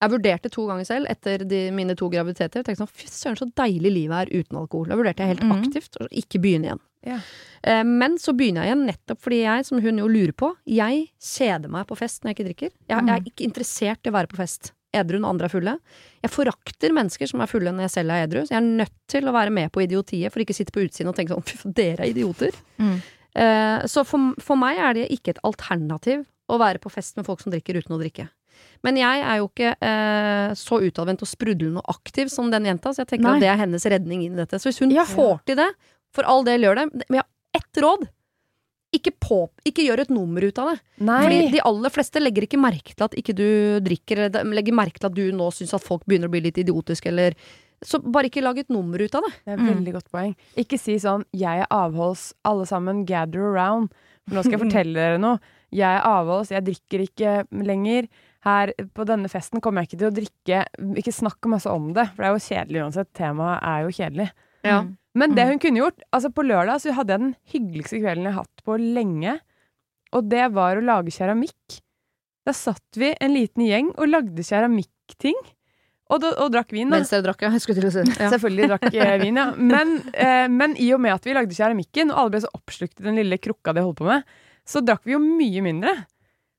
[0.00, 2.64] Jeg vurderte to ganger selv etter de, mine to graviditeter.
[2.64, 4.88] Tenkte sånn, Fy søren, så deilig livet er uten alkohol.
[4.88, 5.54] Da vurderte jeg helt mm.
[5.58, 6.82] aktivt å ikke begynne igjen.
[7.06, 7.20] Ja.
[7.62, 11.06] Eh, Men så begynner jeg igjen nettopp fordi jeg, som hun jo lurer på, jeg
[11.20, 12.74] kjeder meg på fest når jeg ikke drikker.
[12.88, 15.76] Jeg, jeg er ikke interessert i å være på fest edru når andre er fulle.
[16.24, 18.42] Jeg forakter mennesker som er fulle når jeg selv er edru.
[18.42, 21.12] Så jeg er nødt til å være med på idiotiet for ikke sitte på utsiden
[21.12, 22.56] og tenke sånn fy faen, dere er idioter.
[22.80, 22.98] Mm.
[23.44, 27.28] Eh, så for, for meg er det ikke et alternativ å være på fest med
[27.28, 28.26] folk som drikker uten å drikke.
[28.82, 32.94] Men jeg er jo ikke eh, så utadvendt og sprudlende og aktiv som den jenta,
[32.94, 33.34] så jeg tenker Nei.
[33.36, 34.56] at det er hennes redning inn i dette.
[34.62, 35.04] Så hvis hun Ja.
[35.04, 35.68] får til det,
[36.14, 38.08] for all del gjør det, men jeg har ett råd.
[38.92, 40.80] Ikke, på, ikke gjør et nummer ut av det.
[40.98, 41.20] Nei!
[41.22, 43.44] Fordi de aller fleste legger ikke merke til at ikke du
[43.86, 46.58] drikker, eller legger merke til at du nå syns at folk begynner å bli litt
[46.58, 47.34] idiotiske, eller
[47.82, 49.30] Så bare ikke lag et nummer ut av det.
[49.46, 49.68] Det er et Mm.
[49.72, 50.34] veldig godt poeng.
[50.54, 53.88] Ikke si sånn 'jeg er avholds, alle sammen gather around'.
[54.28, 55.40] For nå skal jeg fortelle dere noe.
[55.72, 58.08] Jeg er avholds, jeg drikker ikke lenger.
[58.44, 60.60] Her på denne festen kommer jeg ikke til å drikke.
[61.02, 63.10] Ikke snakk masse om det, for det er jo kjedelig uansett.
[63.18, 64.28] Temaet er jo kjedelig.
[64.64, 64.78] Ja.
[64.82, 64.96] Mm.
[65.20, 65.50] Men det Mm.
[65.50, 68.62] hun kunne gjort altså På lørdag så hadde jeg den hyggeligste kvelden jeg har hatt
[68.64, 69.40] på lenge.
[70.12, 71.80] Og det var å lage keramikk.
[72.46, 75.36] Da satt vi en liten gjeng og lagde keramikkting.
[76.10, 76.96] Og, da- og drakk vin, da.
[76.98, 77.50] Mens dere drakk, ja.
[77.54, 78.16] Jeg skulle til å si det.
[78.18, 78.30] Ja.
[78.32, 78.86] Selvfølgelig drakk
[79.22, 79.50] vin, ja.
[79.54, 82.98] Men, eh, men i og med at vi lagde keramikken, og alle ble så oppslukt
[82.98, 84.24] i den lille krukka de holdt på med,
[84.66, 85.92] så drakk vi jo mye mindre.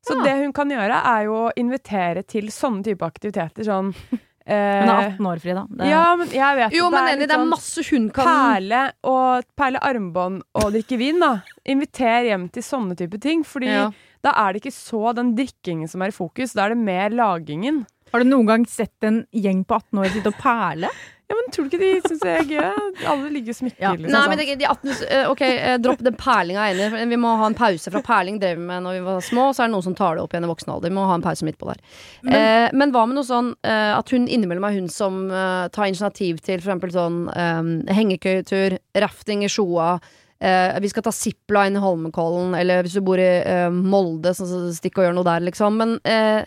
[0.06, 0.24] Så Ja.
[0.24, 3.64] det hun kan gjøre, er jo å invitere til sånne type aktiviteter.
[3.64, 3.94] Sånn
[4.48, 5.68] eh, Hun er 18 år, Frida.
[5.70, 8.10] Det- Ja, men jeg vet Jo, men det er enig, det er sånn masse hun
[8.10, 11.42] kan perle og perle armbånd og drikke vin, da.
[11.66, 13.44] Inviter hjem til sånne type ting.
[13.44, 13.92] Fordi Ja.
[14.24, 17.10] da er det ikke så den drikkingen som er i fokus, da er det mer
[17.10, 17.86] lagingen.
[18.12, 20.90] Har du noen gang sett en gjeng på 18 år sitte og perle?
[21.32, 22.88] Ja, men tror du ikke de syns det er gøy?
[23.14, 23.82] Alle ligger smykker.
[23.84, 23.92] Ja.
[23.96, 24.14] liksom.
[24.14, 27.10] Nei, men det, de 18, eh, ok, eh, dropp den perlinga jeg er enig.
[27.14, 29.64] Vi må ha en pause fra perling drev vi med når vi var små, så
[29.64, 30.92] er det noen som tar det opp igjen i voksen alder.
[30.92, 31.84] Vi må ha en pause midt på der.
[32.28, 35.68] Men, eh, men hva med noe sånn eh, at hun innimellom er hun som eh,
[35.74, 37.62] tar initiativ til eksempel sånn eh,
[37.96, 39.96] hengekøyetur, rafting i Sjoa.
[40.42, 44.48] Uh, vi skal ta zipline i Holmenkollen, eller hvis du bor i uh, Molde, så
[44.50, 45.78] så stikk og gjør noe der, liksom.
[45.78, 46.42] Men uh,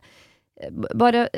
[0.99, 1.29] bare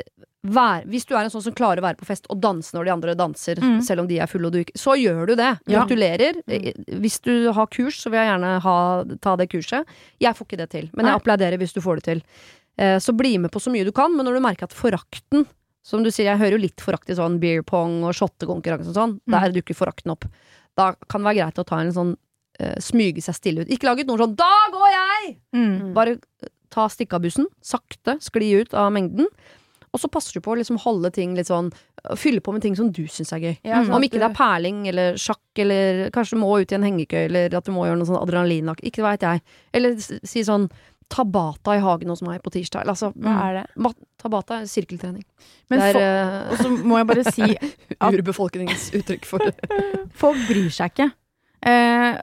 [0.53, 2.85] vær, hvis du er en sånn som klarer å være på fest og danse når
[2.87, 3.81] de andre danser, Mm.
[3.83, 5.59] selv om de er fulle og du ikke Så gjør du det.
[5.67, 5.83] Ja.
[5.85, 6.41] Gratulerer.
[6.47, 9.85] Eh, Hvis du har kurs, så vil jeg gjerne ha, ta det kurset.
[10.19, 12.21] Jeg får ikke det til, men jeg applauderer hvis du får det til.
[12.77, 15.45] Eh, Så bli med på så mye du kan, men når du merker at forakten
[15.83, 18.95] Som du sier, jeg hører jo litt forakt i sånn beer pong og shottekonkurranse og
[18.95, 19.19] sånn.
[19.25, 19.31] Mm.
[19.31, 20.25] Der dukker forakten opp.
[20.75, 22.17] Da kan det være greit å ta en sånn
[22.59, 23.69] eh, smyge seg stille ut.
[23.69, 25.37] Ikke lag ut noen sånn 'da går jeg'!
[25.55, 25.93] Mm.
[25.93, 29.27] Bare eh, ta stikk av bussen, sakte skli ut av mengden.
[29.97, 31.71] Og så passer du på å liksom holde ting litt sånn
[32.15, 33.55] Fylle på med ting som du syns er gøy.
[33.67, 36.77] Ja, sånn Om ikke det er perling eller sjakk eller kanskje du må ut i
[36.77, 38.83] en hengekøy eller at du må gjøre noe sånn adrenalinlakk.
[38.85, 39.41] Ikke veit jeg.
[39.75, 40.69] Eller si sånn
[41.07, 42.87] Tabata i hagen hos meg på tirsdag.
[42.91, 43.91] Altså, Hva er det?
[44.19, 45.23] Tabata er sirkeltrening.
[45.71, 47.47] Men det er og så må jeg bare si
[48.11, 49.55] urbefolkningens uttrykk for det.
[50.21, 51.09] Folk bryr seg ikke.
[51.63, 52.19] Uh,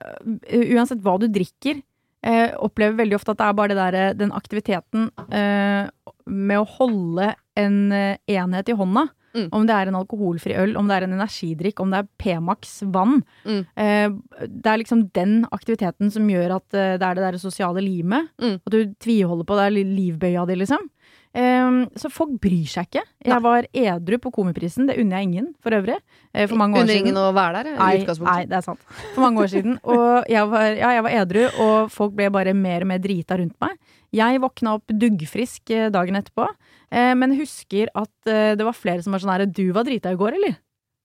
[0.77, 1.81] uansett hva du drikker.
[2.29, 5.89] uh, opplever veldig ofte at det er bare det der, den aktiviteten uh,
[6.29, 9.09] med å holde en eh, enhet i hånda.
[9.35, 9.49] Mm.
[9.51, 12.77] Om det er en alkoholfri øl, om det er en energidrikk, om det er P-Max
[12.95, 13.17] vann.
[13.43, 13.65] Mm.
[13.75, 17.83] Eh, det er liksom den aktiviteten som gjør at eh, det er det der sosiale
[17.83, 18.31] limet.
[18.39, 18.61] Mm.
[18.63, 20.87] At du tviholder på det er livbøya di, liksom.
[21.35, 23.03] Eh, så folk bryr seg ikke.
[23.27, 24.87] Jeg var edru på Komiprisen.
[24.87, 25.99] Det unner jeg ingen, for øvrig.
[26.31, 27.09] Eh, for mange år Under siden.
[27.09, 28.87] ingen å være der, Nei, nei, det er sant.
[29.17, 29.81] For mange år siden.
[29.83, 33.43] Og jeg var, ja, jeg var edru, og folk ble bare mer og mer drita
[33.43, 33.75] rundt meg.
[34.15, 36.47] Jeg våkna opp duggfrisk eh, dagen etterpå,
[36.95, 40.12] eh, men husker at eh, det var flere som var sånn her Du var drita
[40.15, 40.61] i går, eller?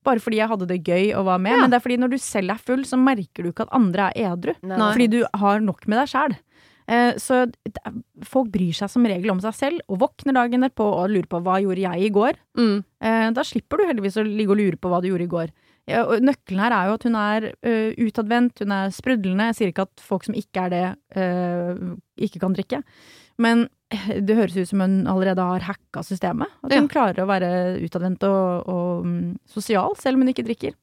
[0.06, 1.56] Bare fordi jeg hadde det gøy og var med.
[1.56, 1.64] Ja.
[1.64, 4.08] Men det er fordi når du selv er full, så merker du ikke at andre
[4.14, 4.54] er edru.
[4.64, 4.78] Nei.
[4.94, 6.36] Fordi du har nok med deg sjæl.
[7.20, 7.44] Så
[8.26, 11.42] folk bryr seg som regel om seg selv, og våkner dagen etterpå og lurer på
[11.44, 12.40] hva gjorde jeg i går.
[12.58, 12.80] Mm.
[13.36, 15.52] Da slipper du heldigvis å ligge og lure på hva du gjorde i går.
[15.90, 19.50] Ja, nøkkelen her er jo at hun er uh, utadvendt, hun er sprudlende.
[19.50, 20.84] Jeg sier ikke at folk som ikke er det,
[21.18, 22.82] uh, ikke kan drikke.
[23.40, 23.66] Men
[24.26, 26.50] det høres ut som hun allerede har hacka systemet.
[26.62, 26.92] At hun Ja.
[26.92, 27.50] klarer å være
[27.82, 29.16] utadvendt og, og um,
[29.50, 30.76] sosial, selv om hun ikke drikker.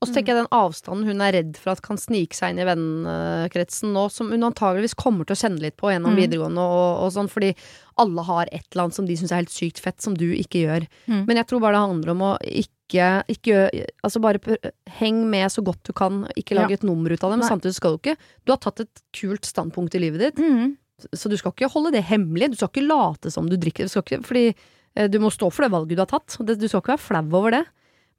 [0.00, 2.60] Og så tenker jeg den avstanden hun er redd for at kan snike seg inn
[2.62, 6.20] i vennekretsen nå, som hun antageligvis kommer til å kjenne litt på gjennom Mm.
[6.22, 7.52] videregående og, og sånn, fordi
[7.98, 10.62] alle har et eller annet som de syns er helt sykt fett, som du ikke
[10.62, 10.86] gjør.
[11.08, 11.24] Mm.
[11.26, 14.58] Men jeg tror bare det handler om å ikke, ikke gjøre Altså bare
[15.00, 17.50] heng med så godt du kan, ikke lage et nummer ut av det, men Nei.
[17.50, 20.38] samtidig skal du ikke Du har tatt et kult standpunkt i livet ditt,
[21.14, 22.50] så du skal ikke holde det hemmelig.
[22.50, 24.54] Du skal ikke late som du drikker, du ikke, fordi
[24.96, 26.38] eh, du må stå for det valget du har tatt.
[26.38, 27.64] Du skal ikke være flau over det.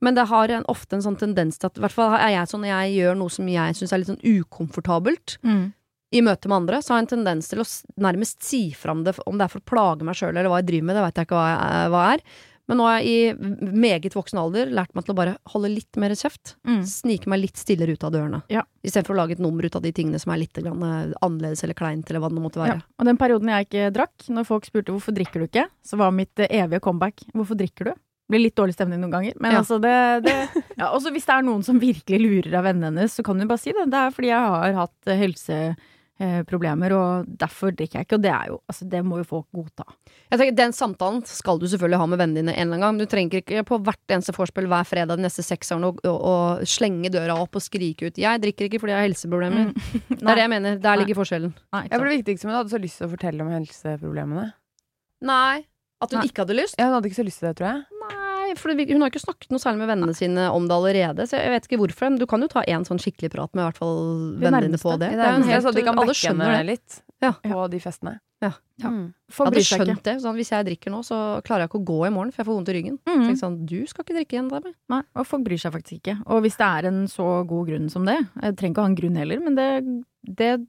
[0.01, 2.47] Men det har en, ofte en sånn tendens til at I hvert fall er jeg
[2.47, 5.73] sånn når jeg gjør noe som jeg syns er litt sånn ukomfortabelt Mm.
[6.11, 7.65] i møte med andre, så har jeg en tendens til å
[8.01, 10.69] nærmest si fram det, om det er for å plage meg sjøl eller hva jeg
[10.71, 12.23] driver med, det veit jeg ikke hva, jeg, hva er.
[12.69, 15.97] Men nå har jeg i meget voksen alder lært meg til å bare holde litt
[15.97, 16.51] mer kjeft.
[16.69, 16.83] Mm.
[16.85, 18.43] Snike meg litt stillere ut av dørene.
[18.53, 18.61] Ja.
[18.85, 21.63] Istedenfor å lage et nummer ut av de tingene som er litt grann, eh, annerledes
[21.65, 22.73] eller kleint, eller hva det måtte Ja.
[22.75, 22.83] være.
[22.99, 26.11] Og den perioden jeg ikke drakk, når folk spurte hvorfor drikker du ikke, så var
[26.11, 27.93] mitt eh, evige comeback hvorfor drikker du?
[28.29, 29.59] Blir litt dårlig stemning noen ganger, men Ja.
[29.63, 29.93] altså det,
[30.27, 30.35] det
[30.77, 33.47] ja, Også hvis det er noen som virkelig lurer av vennene hennes, så kan du
[33.49, 33.87] bare si det.
[33.89, 38.19] Det er fordi jeg har hatt eh, helseproblemer, og derfor drikker jeg ikke.
[38.19, 39.85] Og det er jo Altså, det må jo folk godta.
[40.29, 42.99] Jeg tenker, Den samtalen skal du selvfølgelig ha med vennene dine en eller annen gang.
[43.01, 46.35] Du trenger ikke på hvert eneste vorspiel hver fredag de neste seks årene å,
[46.69, 49.73] slenge døra opp og skrike ut 'jeg drikker ikke fordi jeg har helseproblemer'.
[50.19, 50.77] Det er det jeg mener.
[50.77, 50.99] Der Nei.
[51.01, 51.53] ligger forskjellen.
[51.73, 52.37] Nei, jeg ble sant.
[52.39, 54.53] som viktigste hadde så lyst til å fortelle om helseproblemene.
[55.25, 55.65] Nei.
[55.99, 56.27] At hun Nei.
[56.29, 56.75] ikke hadde lyst?
[56.79, 57.98] Ja, hun hadde ikke så lyst til det, tror jeg.
[58.49, 61.27] Nei, for hun har ikke snakket noe særlig med vennene sine om det allerede.
[61.29, 62.09] Så jeg vet ikke hvorfor.
[62.09, 64.01] Men du kan jo ta en sånn skikkelig prat med i hvert fall
[64.41, 65.11] vennene dine på det.
[65.13, 67.33] Det Det helt, så de kan backe henne litt Ja.
[67.43, 68.19] på de festene.
[68.39, 68.53] Ja.
[68.79, 68.87] Ja.
[68.87, 69.13] Mm.
[69.35, 70.15] Hadde skjønt det.
[70.23, 72.47] Sånn, hvis jeg drikker nå, så klarer jeg ikke å gå i morgen, for jeg
[72.47, 72.99] får vondt i ryggen.
[73.03, 73.19] Mm.
[73.19, 73.35] -hmm.
[73.35, 74.71] sånn, du skal ikke drikke igjen, Dabby.
[74.89, 76.15] Nei, og folk bryr seg faktisk ikke.
[76.27, 78.89] Og hvis det er en så god grunn som det Jeg trenger ikke å ha
[78.89, 80.67] en grunn heller, men det, det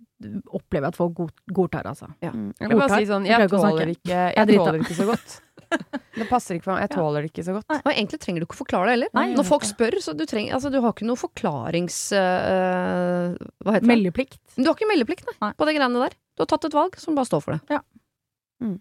[0.50, 2.06] opplever jeg at folk god, godtar, altså.
[2.20, 2.52] Mm.
[2.58, 5.06] Jeg vil bare si sånn, Jeg jeg tåler ikke, Jeg er jeg tåler ikke så
[5.06, 5.40] godt.
[6.20, 6.84] Det passer ikke for meg.
[6.84, 7.76] Jeg tåler det ikke så godt.
[7.78, 9.12] Og egentlig trenger du ikke å forklare det heller.
[9.16, 12.00] Nei, Når folk spør, så du trenger Altså, du har ikke noe forklarings...
[12.12, 13.92] Uh, hva heter det?
[13.92, 14.40] Meldeplikt.
[14.58, 15.52] Du har ikke meldeplikt, nei, Nei.
[15.56, 16.18] på de greiene der.
[16.36, 17.78] Du har tatt et valg, som bare står for det.
[17.78, 17.80] Ja.
[18.64, 18.76] Mm.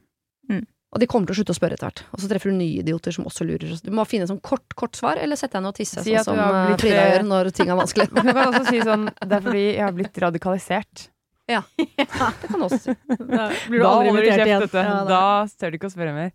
[0.49, 0.65] Mm.
[0.89, 2.01] Og de kommer til å slutte å spørre etter hvert.
[2.15, 3.75] Og så treffer du nye idioter som også lurer.
[3.85, 6.17] Du må finne sånn kort, kort svar, eller sette deg ned og tisse, Si sånn
[6.17, 8.07] at du som har blitt, Frida eh, gjør når ting er vanskelig.
[8.15, 11.05] Du kan også si sånn Det er fordi jeg har blitt radikalisert.
[11.79, 12.93] Det kan også.
[13.09, 14.65] Da blir du Da aldri invitert igjen.
[14.85, 15.21] Ja, Da
[15.59, 16.31] tør du ikke å spørre mer.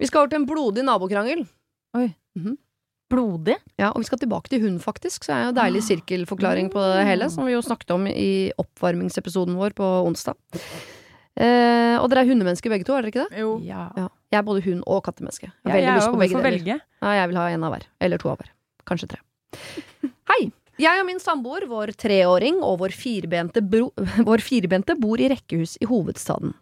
[0.00, 1.44] Vi skal over til en blodig nabokrangel.
[3.12, 3.58] Blodig.
[3.76, 5.26] Ja, og vi skal tilbake til hund, faktisk.
[5.26, 8.48] Så er det en deilig sirkelforklaring på det hele, som vi jo snakket om i
[8.56, 10.38] oppvarmingsepisoden vår på onsdag.
[11.36, 13.42] Eh, og dere er hundemennesker begge to, er dere ikke det?
[13.44, 13.52] Jo.
[13.64, 13.84] Ja.
[14.00, 14.06] Ja.
[14.32, 15.50] Jeg er både hund- og kattemenneske.
[15.50, 16.48] Jeg har Ja, veldig jeg lyst på begge deler.
[16.56, 16.80] velge?
[17.04, 17.84] Ja, jeg vil ha en av hver.
[18.00, 18.50] Eller to av hver.
[18.88, 19.20] Kanskje tre.
[20.32, 20.40] Hei!
[20.82, 23.90] Jeg og min samboer, vår treåring og vår firbente, bro
[24.28, 26.54] vår firbente bor i rekkehus i hovedstaden.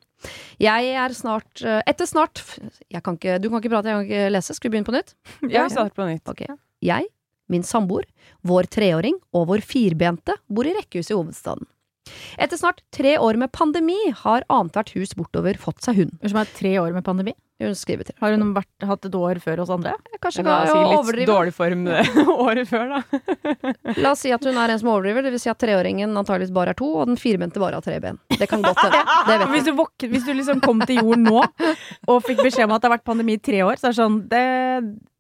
[0.60, 2.42] Jeg er snart eh, Etter snart
[2.92, 4.56] jeg kan ikke, Du kan ikke prate, jeg kan ikke lese.
[4.56, 5.14] Skal vi begynne på nytt?
[5.48, 6.26] Ja, vi starter på nytt.
[6.28, 6.58] Okay.
[6.84, 7.08] Jeg,
[7.48, 8.04] min samboer,
[8.44, 11.64] vår treåring og vår firbente bor i rekkehus i hovedstaden.
[12.40, 16.18] Etter snart tre år med pandemi har annethvert hus bortover fått seg hund.
[16.26, 17.32] Som er tre år med pandemi.
[17.60, 17.74] Hun.
[18.20, 19.92] Har hun vært, hatt et år før oss andre?
[20.22, 21.26] Kanskje kan sikkert litt overdrive.
[21.28, 21.82] dårlig form
[22.48, 23.74] året før, da.
[24.00, 26.72] La oss si at hun er en som overdriver, vil si at treåringen antageligvis bare
[26.74, 28.18] er to, og den firbente bare har tre ben.
[28.32, 29.04] Det kan godt hende.
[29.52, 29.68] Hvis
[30.10, 33.06] hvis du liksom kom til jorden nå og fikk beskjed om at det har vært
[33.08, 34.44] pandemi i tre år, så er det sånn det,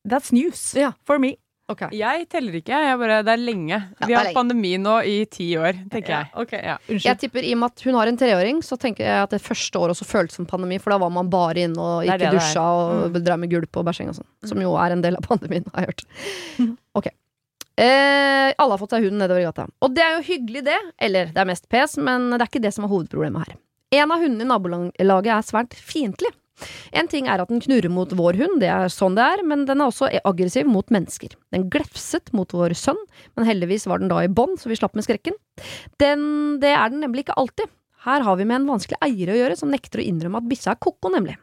[0.08, 0.94] That's news Ja.
[1.04, 1.34] for me.
[1.70, 1.84] Ok.
[1.94, 2.80] Jeg teller ikke.
[2.82, 3.76] Jeg bare, det er lenge.
[3.78, 6.30] Ja, Vi har hatt pandemi nå i ti år, tenker jeg.
[6.42, 6.76] Okay, Ja.
[6.88, 7.06] Unnskyld.
[7.06, 9.42] Jeg tipper I og med at hun har en treåring, så tenker jeg at det
[9.44, 10.80] første året også føltes som pandemi.
[10.82, 13.80] For da var man bare inne og ikke det det dusja og drev med gulp
[13.80, 14.28] og bæsjing og sånn.
[14.50, 16.76] Som jo er en del av pandemien, har jeg hørt.
[16.98, 17.06] Ok.
[17.80, 19.68] Eh, alle har fått seg hund nedover i gata.
[19.80, 20.78] Og det er jo hyggelig, det.
[21.00, 23.56] Eller det er mest pes, men det er ikke det som er hovedproblemet her.
[24.00, 26.34] En av hundene i nabolaget er svært fiendtlig.
[26.96, 29.66] En ting er at den knurrer mot vår hund, det er sånn det er, men
[29.68, 31.34] den er også aggressiv mot mennesker.
[31.54, 33.00] Den glefset mot vår sønn,
[33.36, 35.36] men heldigvis var den da i bånd, så vi slapp med skrekken.
[36.02, 36.24] Den,
[36.62, 37.70] det er den nemlig ikke alltid.
[38.00, 40.72] Her har vi med en vanskelig eier å gjøre, som nekter å innrømme at bikkja
[40.72, 41.34] er ko-ko, nemlig.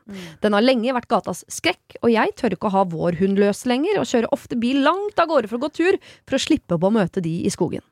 [0.41, 3.61] Den har lenge vært gatas skrekk, og jeg tør ikke å ha vår hund løs
[3.69, 6.79] lenger, og kjører ofte bil langt av gårde for å gå tur, for å slippe
[6.79, 7.85] på å møte de i skogen.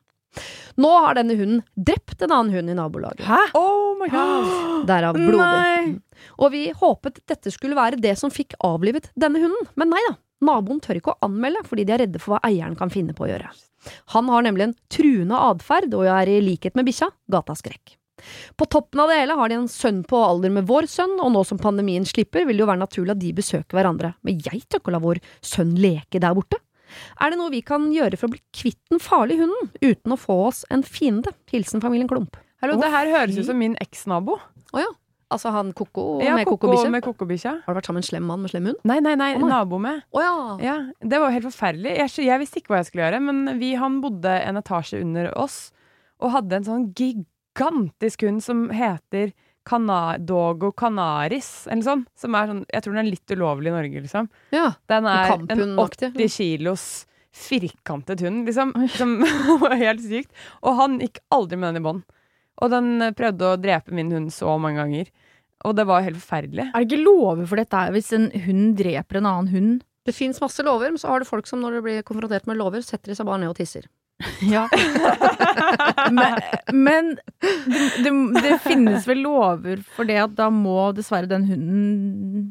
[0.81, 3.23] Nå har denne hunden drept en annen hund i nabolaget.
[3.27, 3.39] Hæ?
[3.57, 4.51] Oh my god!
[4.89, 5.39] Derav blodig.
[5.39, 6.27] Nei.
[6.39, 10.17] Og vi håpet dette skulle være det som fikk avlivet denne hunden, men nei da.
[10.45, 13.25] Naboen tør ikke å anmelde fordi de er redde for hva eieren kan finne på
[13.25, 13.51] å gjøre.
[14.15, 17.95] Han har nemlig en truende atferd og er i likhet med bikkja gataskrekk.
[18.55, 21.33] På toppen av det hele har de en sønn på alder med vår sønn, og
[21.36, 24.63] nå som pandemien slipper, vil det jo være naturlig at de besøker hverandre, men jeg
[24.65, 26.61] tør ikke å la vår sønn leke der borte.
[27.21, 30.19] Er det noe vi kan gjøre for å bli kvitt den farlige hunden, uten å
[30.19, 31.33] få oss en fiende?
[31.51, 32.37] Hilsen familien Klump.
[32.63, 34.39] Hallo, det her høres ut som min eksnabo.
[34.73, 34.91] Å ja.
[35.33, 36.89] Altså han koko Ja, med Koko kokobikkje?
[36.93, 37.51] med kokobikkja.
[37.65, 38.77] Har du vært sammen med en slem mann med slem hund?
[38.85, 39.49] Nei, nei, nei, oh, nei.
[39.49, 40.03] nabo med.
[40.13, 40.33] Oh, ja.
[40.61, 41.95] Ja, Det var helt forferdelig.
[41.97, 45.31] Jeg, jeg visste ikke hva jeg skulle gjøre, men vi, han bodde en etasje under
[45.33, 45.57] oss
[46.21, 49.33] og hadde en sånn gigantisk hund som heter
[49.66, 52.05] Cana Dogo Canaris, eller sånn.
[52.20, 54.30] Som er sånn, jeg tror den er litt ulovlig i Norge, liksom.
[54.55, 54.70] ja.
[54.91, 56.86] Den er en 80 kilos
[57.36, 58.74] firkantet hund, liksom.
[58.95, 59.18] Som
[59.63, 60.32] var helt sykt.
[60.63, 62.05] Og han gikk aldri med den i bånd.
[62.63, 65.11] Og den eh, prøvde å drepe min hund så mange ganger.
[65.66, 66.70] Og det var helt forferdelig.
[66.70, 69.84] Er det ikke lover for dette hvis en hund dreper en annen hund?
[70.05, 72.59] Det fins masse lover, men så har du folk som når de blir konfrontert med
[72.59, 73.88] lover, setter de seg bare ned og tisser.
[74.45, 74.68] Ja.
[76.11, 76.35] men
[76.73, 77.09] men
[77.41, 82.45] det, det, det finnes vel lover for det at da må dessverre den hunden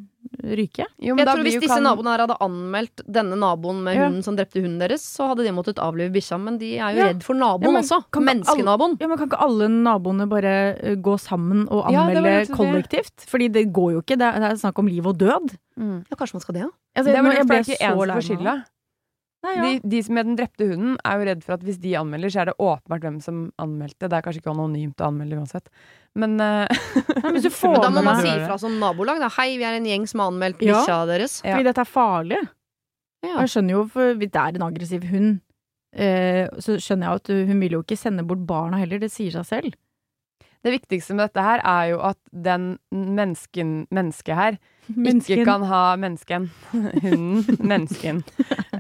[0.45, 0.85] ryke?
[0.99, 3.97] Jo, men Jeg da tror Hvis disse kan- naboene her hadde anmeldt denne naboen med
[3.97, 4.07] Ja.
[4.09, 6.99] hunden som drepte hunden deres, så hadde de måttet avlive bikkja, men de er jo
[7.03, 7.07] Ja.
[7.13, 8.01] redd for naboen Ja, men også.
[8.29, 8.97] Menneskenaboen.
[9.01, 12.57] Ja, men Kan ikke alle naboene bare eh, gå sammen og Ja, anmelde det.
[12.57, 13.27] kollektivt?
[13.31, 14.19] Fordi det går jo ikke.
[14.19, 15.57] Det er, det er snakk om liv og død.
[15.79, 16.05] Mm.
[16.11, 16.71] Ja, kanskje man skal det, ja.
[16.97, 18.65] Altså, Det var jeg for ble er så lei meg.
[19.45, 19.65] Nei, ja.
[19.65, 22.33] De, de som med den drepte hunden, er jo redd for at hvis de anmelder,
[22.33, 24.09] så er det åpenbart hvem som anmeldte.
[24.09, 25.69] Det er kanskje ikke anonymt å anmelde uansett.
[26.17, 29.21] Men uh, Nei, men hvis du får Men da må man si ifra som nabolag.
[29.21, 29.29] Da.
[29.37, 30.81] Hei, vi er en gjeng som har anmeldt Ja.
[31.11, 31.41] deres.
[31.45, 31.59] Ja.
[31.59, 32.41] Fordi dette er farlig.
[33.25, 33.39] Ja.
[33.43, 35.31] Jeg skjønner jo, for hvis det er en aggressiv hund,
[35.97, 39.33] eh, så skjønner jeg at hun vil jo ikke sende bort barna heller, det sier
[39.37, 39.77] seg selv.
[40.65, 44.57] det viktigste med dette her er jo at den mennesken, mennesket her
[44.89, 46.49] ikke kan ha mennesken.
[47.05, 47.59] Hunden.
[47.61, 48.23] Mennesken.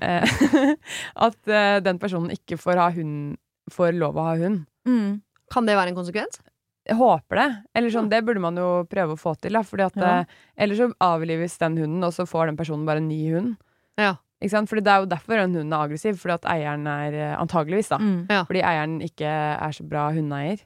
[0.00, 0.34] Eh,
[1.28, 3.36] at eh, den personen ikke får ha hund
[3.72, 4.66] Får lov å ha hund.
[4.84, 5.22] Mm.
[5.48, 6.36] Kan det være en konsekvens?
[6.84, 7.46] Jeg håper det.
[7.80, 9.56] Eller sånn, Det burde man jo prøve å få til.
[9.56, 10.10] Da, fordi at, Ja.
[10.20, 13.54] eh, Ellers så avlives den hunden, og så får den personen bare en ny hund.
[13.96, 14.18] Ja.
[14.42, 14.68] Ikke sant?
[14.68, 16.20] Fordi Det er jo derfor en hund er aggressiv.
[16.20, 17.96] Fordi at eieren er Antageligvis, da.
[17.96, 18.28] Mm.
[18.28, 20.60] Fordi eieren ikke er så bra hundeeier.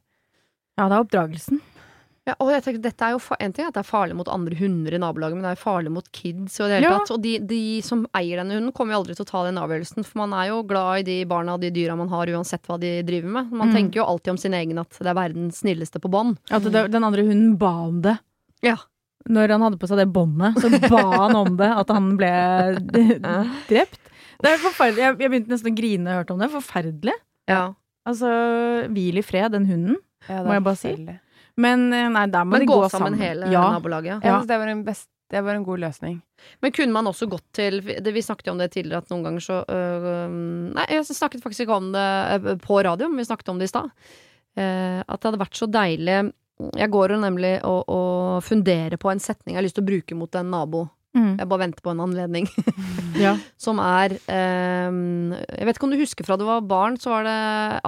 [0.75, 1.61] Ja, det er oppdragelsen.
[2.29, 4.29] Ja, og jeg tenker, dette er jo En ting er at det er farlig mot
[4.29, 6.59] andre hunder i nabolaget, men det er farlig mot kids.
[6.61, 6.99] Og, det hele Ja.
[6.99, 7.11] tatt.
[7.15, 10.05] og de, de som eier denne hunden, kommer jo aldri til å ta den avgjørelsen.
[10.05, 12.77] For man er jo glad i de barna og de dyra man har, uansett hva
[12.79, 13.51] de driver med.
[13.51, 13.75] Man Mm.
[13.79, 16.37] tenker jo alltid om sin egen at det er verdens snilleste på bånd.
[16.51, 18.19] At det, den andre hunden ba om det.
[18.63, 18.77] Ja.
[19.29, 22.29] Når han hadde på seg det båndet, så ba han om det, at han ble
[23.69, 23.99] drept.
[24.39, 25.03] Det er forferdelig.
[25.03, 26.51] Jeg, jeg begynte nesten å grine da jeg hørte om det.
[26.53, 27.17] Forferdelig.
[27.49, 27.63] Ja.
[28.07, 28.29] Altså,
[28.93, 29.97] hvil i fred, den hunden.
[30.29, 30.93] Ja, Må jeg bare si?
[31.59, 33.23] Men eh, nei, der må Men de gå gå sammen, sammen.
[33.23, 33.65] hele ja.
[33.75, 34.25] nabolaget.
[34.25, 34.41] Ja.
[34.47, 36.21] det var en best det var en god løsning.
[36.65, 39.27] Men kunne man også gått til det, Vi snakket jo om det tidligere, at noen
[39.27, 40.29] ganger så øh,
[40.73, 42.07] Nei, jeg snakket faktisk ikke om det
[42.39, 43.91] øh, på radio, men vi snakket om det i stad.
[44.57, 46.17] Eh, at det hadde vært så deilig
[46.81, 49.91] Jeg går jo nemlig og, og funderer på en setning jeg har lyst til å
[49.91, 50.87] bruke mot en nabo.
[51.19, 51.33] Mm.
[51.41, 52.47] Jeg bare venter på en anledning.
[53.25, 53.35] ja.
[53.61, 57.27] Som er eh, Jeg vet ikke om du husker fra du var barn, så var
[57.27, 57.39] det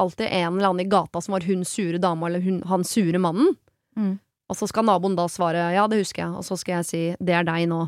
[0.01, 3.23] alltid en eller annen i gata som var hun sure dama eller hun, han sure
[3.23, 3.55] mannen.
[3.97, 4.19] Mm.
[4.51, 7.03] Og så skal naboen da svare ja, det husker jeg, og så skal jeg si
[7.23, 7.85] det er deg nå.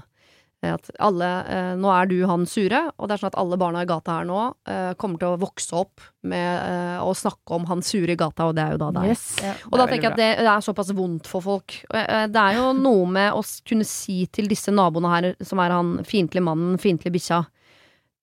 [0.62, 3.80] At alle, eh, nå er du han sure, og det er sånn at alle barna
[3.82, 6.38] i gata her nå eh, kommer til å vokse opp med
[6.68, 9.08] eh, å snakke om han sure i gata, og det er jo da deg.
[9.10, 9.24] Yes.
[9.72, 11.80] Og da tenker jeg at det, det er såpass vondt for folk.
[11.90, 15.74] Eh, Det er jo noe med å kunne si til disse naboene her, som er
[15.74, 17.42] han fiendtlige mannen, fiendtlige bikkja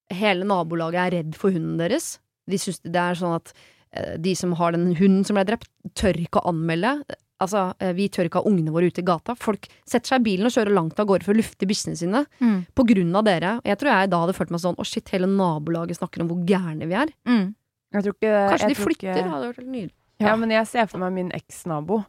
[0.10, 2.16] Hele nabolaget er redd for hunden deres.
[2.50, 3.52] De syns det er sånn at
[3.94, 6.96] eh, de som har den hunden som ble drept, tør ikke å anmelde.
[7.40, 9.34] Altså, eh, vi tør ikke ha ungene våre ute i gata.
[9.36, 12.26] Folk setter seg i bilen og kjører langt av gårde for å lufte bikkjene sine.
[12.42, 12.66] Mm.
[12.76, 13.54] På grunn av dere.
[13.62, 16.28] Og Jeg tror jeg da hadde følt meg sånn Å, shit, hele nabolaget snakker om
[16.34, 17.08] hvor gærne vi er.
[17.26, 17.56] Mm.
[17.94, 19.16] Jeg tror ikke Kanskje jeg de flytter?
[19.16, 19.94] Ikke, hadde vært helt nydelig.
[20.20, 22.06] ja, men jeg ser for meg min eksnabo,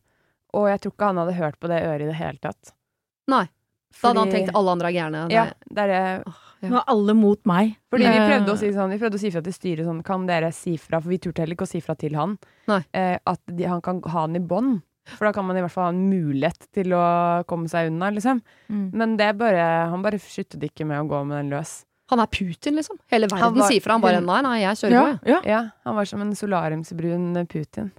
[0.53, 2.73] og jeg tror ikke han hadde hørt på det øret i det hele tatt.
[3.31, 3.47] Nei.
[4.03, 5.29] Da hadde han tenkt alle andre er gærne.
[5.29, 5.89] Det- Ja, det er
[6.23, 6.35] det.
[6.71, 7.77] Nå er alle mot meg.
[7.91, 10.05] Fordi vi Eh, prøvde å si sånn, vi prøvde å si fra til styret sånn,
[10.05, 12.85] kan dere si fra, for vi turte heller ikke å si fra til han, Nei.
[12.93, 14.83] eh, at de, han kan ha den i bånd.
[15.07, 18.11] For da kan man i hvert fall ha en mulighet til å komme seg unna,
[18.15, 18.43] liksom.
[18.69, 18.91] mm.
[18.93, 21.85] Men det bare, han bare skyttet ikke med å gå med den løs.
[22.11, 22.99] Han er Putin, liksom.
[23.11, 23.93] Hele verden var- sier fra.
[23.95, 25.31] Han bare nei, nei, jeg kjører Ja, på, jeg.
[25.31, 25.41] ja.
[25.47, 27.91] Ja, han var som en solariumsbrun Putin.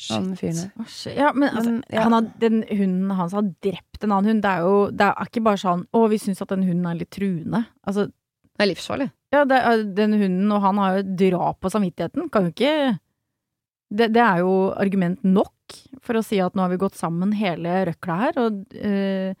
[0.00, 1.14] Shit.
[1.16, 2.00] ja, men altså, Men, ja.
[2.06, 4.42] han har, den hunden hans har drept en annen hund.
[4.42, 6.94] Det er jo det er ikke bare sånn 'Å, vi syns at den hunden er
[6.96, 7.66] litt truende'.
[7.86, 8.06] Altså,
[8.56, 9.10] Det er livsfarlig.
[9.32, 12.30] ja, det den hunden og han har jo drap på samvittigheten.
[12.32, 12.98] Kan jo ikke
[13.92, 15.52] det, det er jo argument nok
[16.02, 19.34] for å si at nå har vi gått sammen hele røkla her, og eh,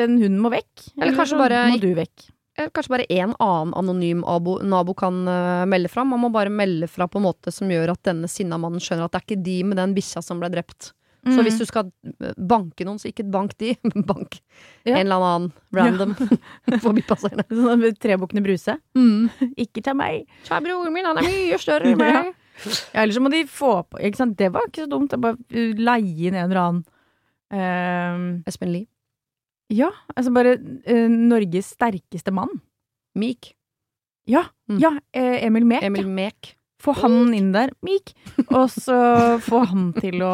[0.00, 0.86] den hunden må vekk.
[1.00, 2.28] Eller kanskje bare må du vekk.
[2.58, 6.02] Eller Kanskje bare én annen anonym abo, nabo kan uh, melde fra.
[6.04, 9.06] Man må bare melde fra på en måte som gjør at denne sinna mannen skjønner
[9.08, 10.90] at det er ikke de med den bikkja som ble drept.
[11.22, 11.44] Så Mm.
[11.46, 11.86] hvis du skal
[12.20, 13.76] eh, banke noen, så ikke bank de.
[14.10, 14.40] Bank
[14.84, 14.96] Ja.
[14.98, 16.16] en eller annen random
[16.82, 17.44] forbipasserende.
[17.62, 18.74] Sånn Trebukkene Bruse.
[18.98, 19.28] Mm.
[19.56, 20.26] Ikke ta meg.
[20.44, 22.32] Så er broren min, han er mye større enn meg.
[22.94, 25.14] Ja, eller så må de få på Ikke sant, det var ikke så dumt.
[25.20, 26.82] Bare leie inn en eller annen
[27.50, 28.86] eh, Espen Lie.
[29.72, 32.60] Ja, altså bare eh, Norges sterkeste mann.
[33.16, 33.54] Meek.
[34.28, 34.78] Ja, Mm.
[34.80, 35.82] ja eh, Emil Mek.
[35.84, 36.52] Emil Mek.
[36.82, 38.12] Få han inn der, Mik.
[38.50, 38.94] Og så
[39.42, 40.30] få han til å,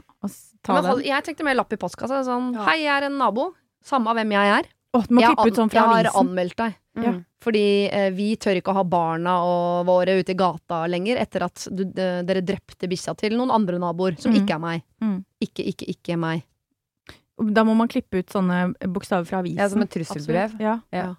[0.00, 0.28] å
[0.64, 1.02] ta Men den.
[1.08, 2.22] jeg tenkte mer lapp i postkassa.
[2.24, 2.64] Sånn Ja.
[2.68, 3.50] hei, jeg er en nabo.
[3.84, 4.68] Samme hvem jeg er.
[4.94, 6.76] Å, du må Jeg, klippe ut sånn fra jeg har anmeldt deg.
[6.96, 7.10] Ja.
[7.10, 7.24] Mm.
[7.42, 11.42] Fordi eh, vi tør ikke å ha barna og våre ute i gata lenger etter
[11.48, 14.38] at du, de, dere drepte bikkja til noen andre naboer, som Mm.
[14.42, 14.82] ikke er meg.
[15.02, 15.18] Mm.
[15.42, 16.44] Ikke, ikke, ikke meg.
[17.50, 19.58] Da må man klippe ut sånne bokstaver fra avisen.
[19.58, 20.54] Ja, som et trusselbrev.
[20.62, 20.76] Ja.
[20.94, 21.14] Ja.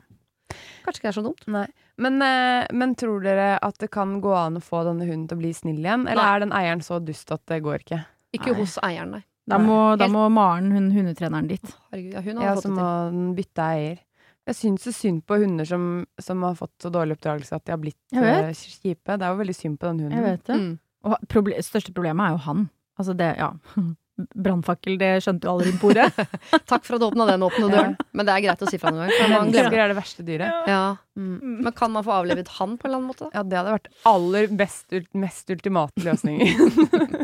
[0.86, 1.43] Kanskje ikke det er så dumt.
[1.51, 1.65] Nei.
[1.97, 5.38] Men, eh, men tror dere at det kan gå an å få denne hunden til
[5.38, 6.07] å bli snill igjen?
[6.07, 6.36] Eller Nei.
[6.36, 8.01] er den eieren så dust at det går ikke?
[8.36, 8.59] Ikke Nei.
[8.61, 9.23] hos eieren, nei.
[9.47, 12.69] Da må, da må Maren, hun hundetreneren ditt Herregud, ja, hun har Ja, fått så
[12.71, 13.11] det må til.
[13.13, 13.99] den bytte eier.
[14.45, 17.73] Jeg syns så synd på hunder som, som har fått så dårlig oppdragelse at de
[17.73, 19.17] har blitt eh, kjipe.
[19.17, 20.17] Det er jo veldig synd på den hunden.
[20.19, 20.57] Jeg vet det.
[20.61, 20.73] Mm.
[21.05, 22.67] Og proble største problemet er jo han.
[23.01, 23.51] Altså det, ja.
[24.15, 26.05] Brannfakkel, det skjønte jo alle rundt bordet.
[26.69, 27.97] Takk for at du åpna den åpne døren.
[28.15, 29.17] Men det er greit å si fra noen gang.
[29.25, 29.81] Man Mennesker glemmer.
[29.83, 30.69] er det verste dyret.
[30.71, 30.83] Ja.
[31.17, 31.63] Mm.
[31.65, 33.31] Men kan man få avlivet han på en eller annen måte?
[33.33, 36.53] Ja, det hadde vært aller best, mest ultimate løsninger.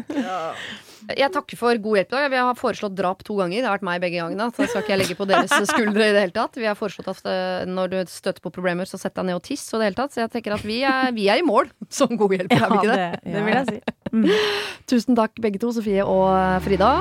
[1.10, 2.28] Jeg takker for god hjelp i dag.
[2.32, 3.62] Vi har foreslått drap to ganger.
[3.62, 4.50] Det har vært meg begge gangene.
[4.56, 6.60] Så skal ikke jeg legge på deres skuldre i det hele tatt.
[6.60, 9.46] Vi har foreslått at eh, når du støter på problemer, så sett deg ned og
[9.48, 10.14] tiss og det hele tatt.
[10.16, 11.72] Så jeg tenker at vi er, vi er i mål
[12.02, 12.54] som god hjelp.
[12.56, 13.10] er vi ikke det?
[13.24, 13.98] det, det vil jeg si.
[14.12, 14.30] Mm.
[14.92, 16.30] Tusen takk begge to, Sofie og
[16.66, 16.94] Frida.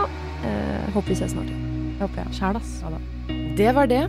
[0.47, 1.53] Eh, håper vi ses snart.
[2.01, 2.37] Håper jeg.
[2.41, 2.77] Sjæl, ass.
[3.61, 4.05] Det var det.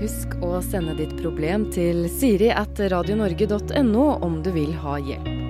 [0.00, 5.49] Husk å sende ditt problem til siri at radionorge.no om du vil ha hjelp.